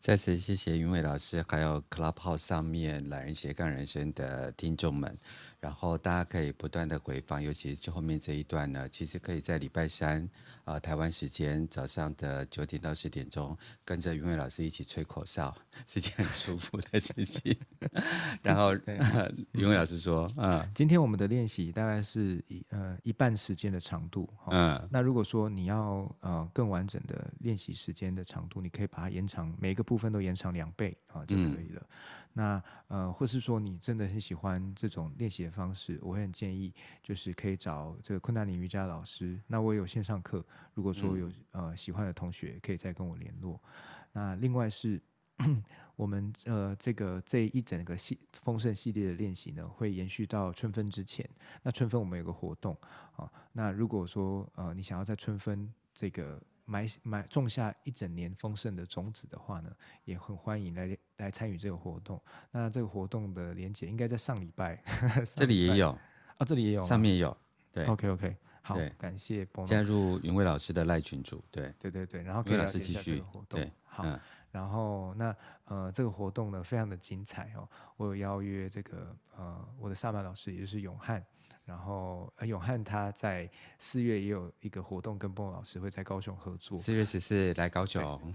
[0.00, 5.14] 再次谢谢云伟老师，还有 Clubhouse 上面懒人斜杠人生的听众们。
[5.60, 10.22] 然后大家可以不断的回放，尤其是后面这一段呢，其实可以在礼拜三
[10.62, 15.52] 啊、呃、台湾时间早上的九点到十点钟，跟着云伟老师一起吹口哨，
[15.84, 17.56] 是件很舒服的事情。
[18.40, 18.72] 然后
[19.52, 31.80] 云伟老师说，嗯，今天我们的练习大概是一呃一半时间的长度，嗯，那如果说你要呃更完整的练习时间的长度，你可以把它延长，每个部分都延长两倍啊就可以了。
[31.80, 31.96] 嗯
[32.34, 36.72] 那呃，或是说你真的很喜欢这种练习的方式，我会很建议，
[37.02, 39.40] 就是可以找这个昆达里瑜伽老师。
[39.48, 43.60] 那我有线上课，如果说有呃喜欢的同学，可以再跟我联络。
[44.12, 45.02] 那另外是
[45.96, 51.28] 我们呃这个这一整个系丰盛系列的练习呢，会延续到春分之前。
[51.64, 52.76] 那春分我们有个活动
[53.16, 56.40] 啊，那如果说呃你想要在春分这个。
[56.68, 62.20] 埋埋种下一整年丰盛的种子的话呢，也很欢迎来来参与这个活动。
[62.50, 64.80] 那这个活动的连接应该在上礼拜，
[65.34, 65.88] 这里也有
[66.36, 67.34] 啊，这里也有，上面也有。
[67.72, 71.42] 对，OK OK，好，感谢加入云蔚老师的赖群组。
[71.50, 73.58] 对，对对对，然后可以老师继续活动。
[73.58, 81.24] 对，好，嗯、然后那呃这个活动呢非常的精彩哦，我有邀约这个呃我的萨满老师，也就是永汉。
[81.64, 83.46] 然后，呃，永汉他在
[83.78, 86.78] 四月也有一个活动，跟波老师会在高雄合作。
[86.78, 88.34] 四月十四来高雄。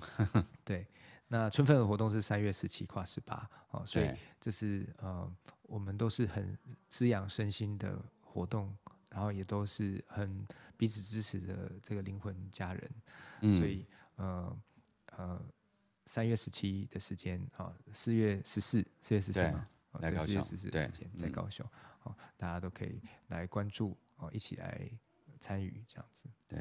[0.63, 0.87] 对，对，
[1.27, 4.07] 那春分的活动是三月十七跨十八，哦，所以
[4.39, 5.27] 这是呃，
[5.63, 6.55] 我们都是很
[6.87, 8.71] 滋养身心的活动，
[9.09, 10.45] 然后也都是很
[10.77, 12.91] 彼此支持的这个灵魂家人。
[13.41, 13.83] 嗯，所以
[14.17, 14.57] 呃
[15.17, 15.41] 呃，
[16.05, 19.67] 三月十七的时间啊，四月十四，四月十四嘛，
[19.99, 21.65] 来高雄，四月十四的时间在高雄。
[22.03, 24.89] 哦，大家都可以来关注哦，一起来
[25.39, 26.25] 参与这样子。
[26.47, 26.59] 对，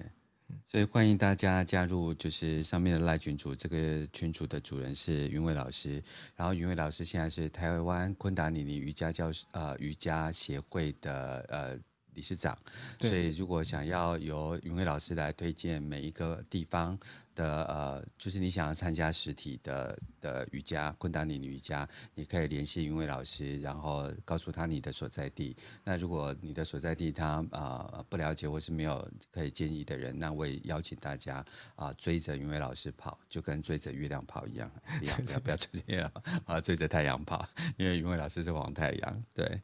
[0.49, 3.55] 嗯，所以欢迎大家加入，就是上面的赖群组。
[3.55, 6.03] 这个群组的主人是云伟老师，
[6.37, 11.81] 然后云伟老师现在是台湾昆达里尼瑜伽教呃瑜伽协会的呃。
[12.15, 12.55] 理事长，
[13.01, 16.99] 所以如果想要由云伟老师来推荐每一个地方
[17.35, 25.57] 的呃，就是你想要参加实体的的瑜伽昆达里尼瑜伽，你可以联系云伟老师，然后告诉他你的所在地。
[25.85, 31.37] 那如果你的所在地他啊、呃、不了解或是没有可以建议的人，那我也邀请大家
[31.75, 36.13] 啊、呃、追着云伟老师跑，就跟追着月亮跑一样，不要不要不要追着月亮
[36.45, 37.47] 啊，追着太阳跑，
[37.77, 39.61] 因为云伟老师是黄太阳，对。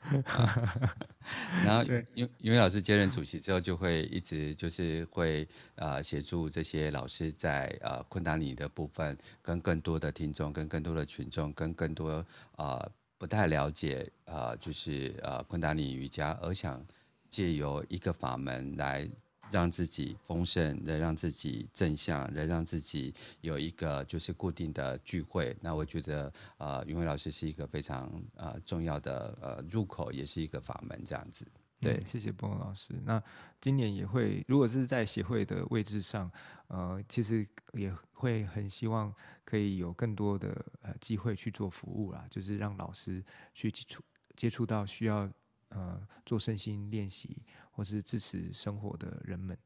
[1.65, 12.25] 然后因为因为老师接任主席之后，就会一直就是会呃协助这些老师在在呃昆达里的部分，跟更多的听众、跟更多的群众、跟更多
[12.57, 16.85] 呃不太了解呃就是呃昆达里瑜伽，而想
[17.29, 19.09] 借由一个法门来
[19.51, 25.57] 让自己丰盛，来让自己正向，来让自己有一个就是固定的聚会。
[25.61, 31.45] 那我觉得呃云伟老师是一个非常呃重要的呃入口，也是一个法门这样子。
[31.81, 32.95] 对，嗯、谢谢波老师。
[33.05, 33.23] 那
[33.61, 36.31] 今年也会，如果是在协会的位置上，
[36.67, 39.15] 呃，其实也会很希望
[39.45, 43.25] 可以有更多的呃机会去做服务啦，就是让老师
[43.55, 44.03] 去接触
[44.35, 45.31] 接触到需要
[45.69, 49.57] 呃做身心练习或是支持生活的人们。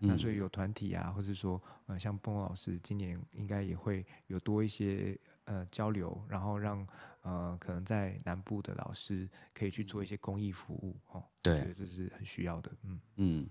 [0.00, 5.18] 嗯、那所以有团体啊，或者说呃，像波诺老师今年应该也会有多一些
[5.50, 6.86] 呃交流，然后让
[7.22, 11.24] 呃可能在南部的老师可以去做一些公益服务哦。
[11.42, 12.70] 对，这是很需要的。
[12.84, 13.50] 嗯嗯，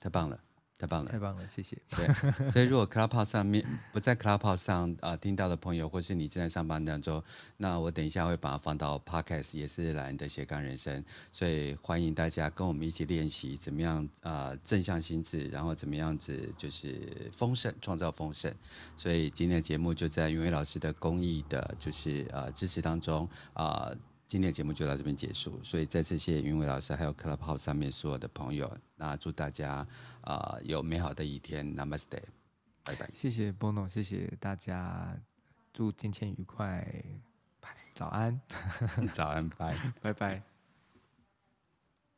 [0.00, 0.42] 太棒了。
[0.80, 1.76] 太棒了，太棒了，谢谢。
[1.90, 3.62] 对，所以如果 Clubhouse 上面
[3.92, 7.22] 不在 Clubhouse 上啊、呃、听到的朋友，或是你正在上班当中，
[7.58, 11.04] 那我等一下会把它放到 Podcast，也是莱恩的斜杠人生。
[11.32, 18.50] 所以欢迎大家跟我们一起练习怎么样啊、呃、正向心智，然后怎么样子就是丰盛，创造丰盛。
[18.96, 23.90] 所以今天的节目就在云伟老师的公益的，就是呃支持当中啊。
[23.90, 23.96] 呃
[24.30, 29.84] 今天的节目就到这边结束，所以再次谢谢云伟老师，还有 Clubhouse 上面所有的朋友，那祝大家
[30.20, 32.22] 啊、呃、有美好的一天，Namaste，
[32.84, 33.10] 拜拜。
[33.12, 35.20] 谢谢 Bono，谢谢大家，
[35.72, 36.86] 祝今天愉快，
[37.58, 38.40] 拜，早安，
[39.12, 40.40] 早安，拜，拜拜。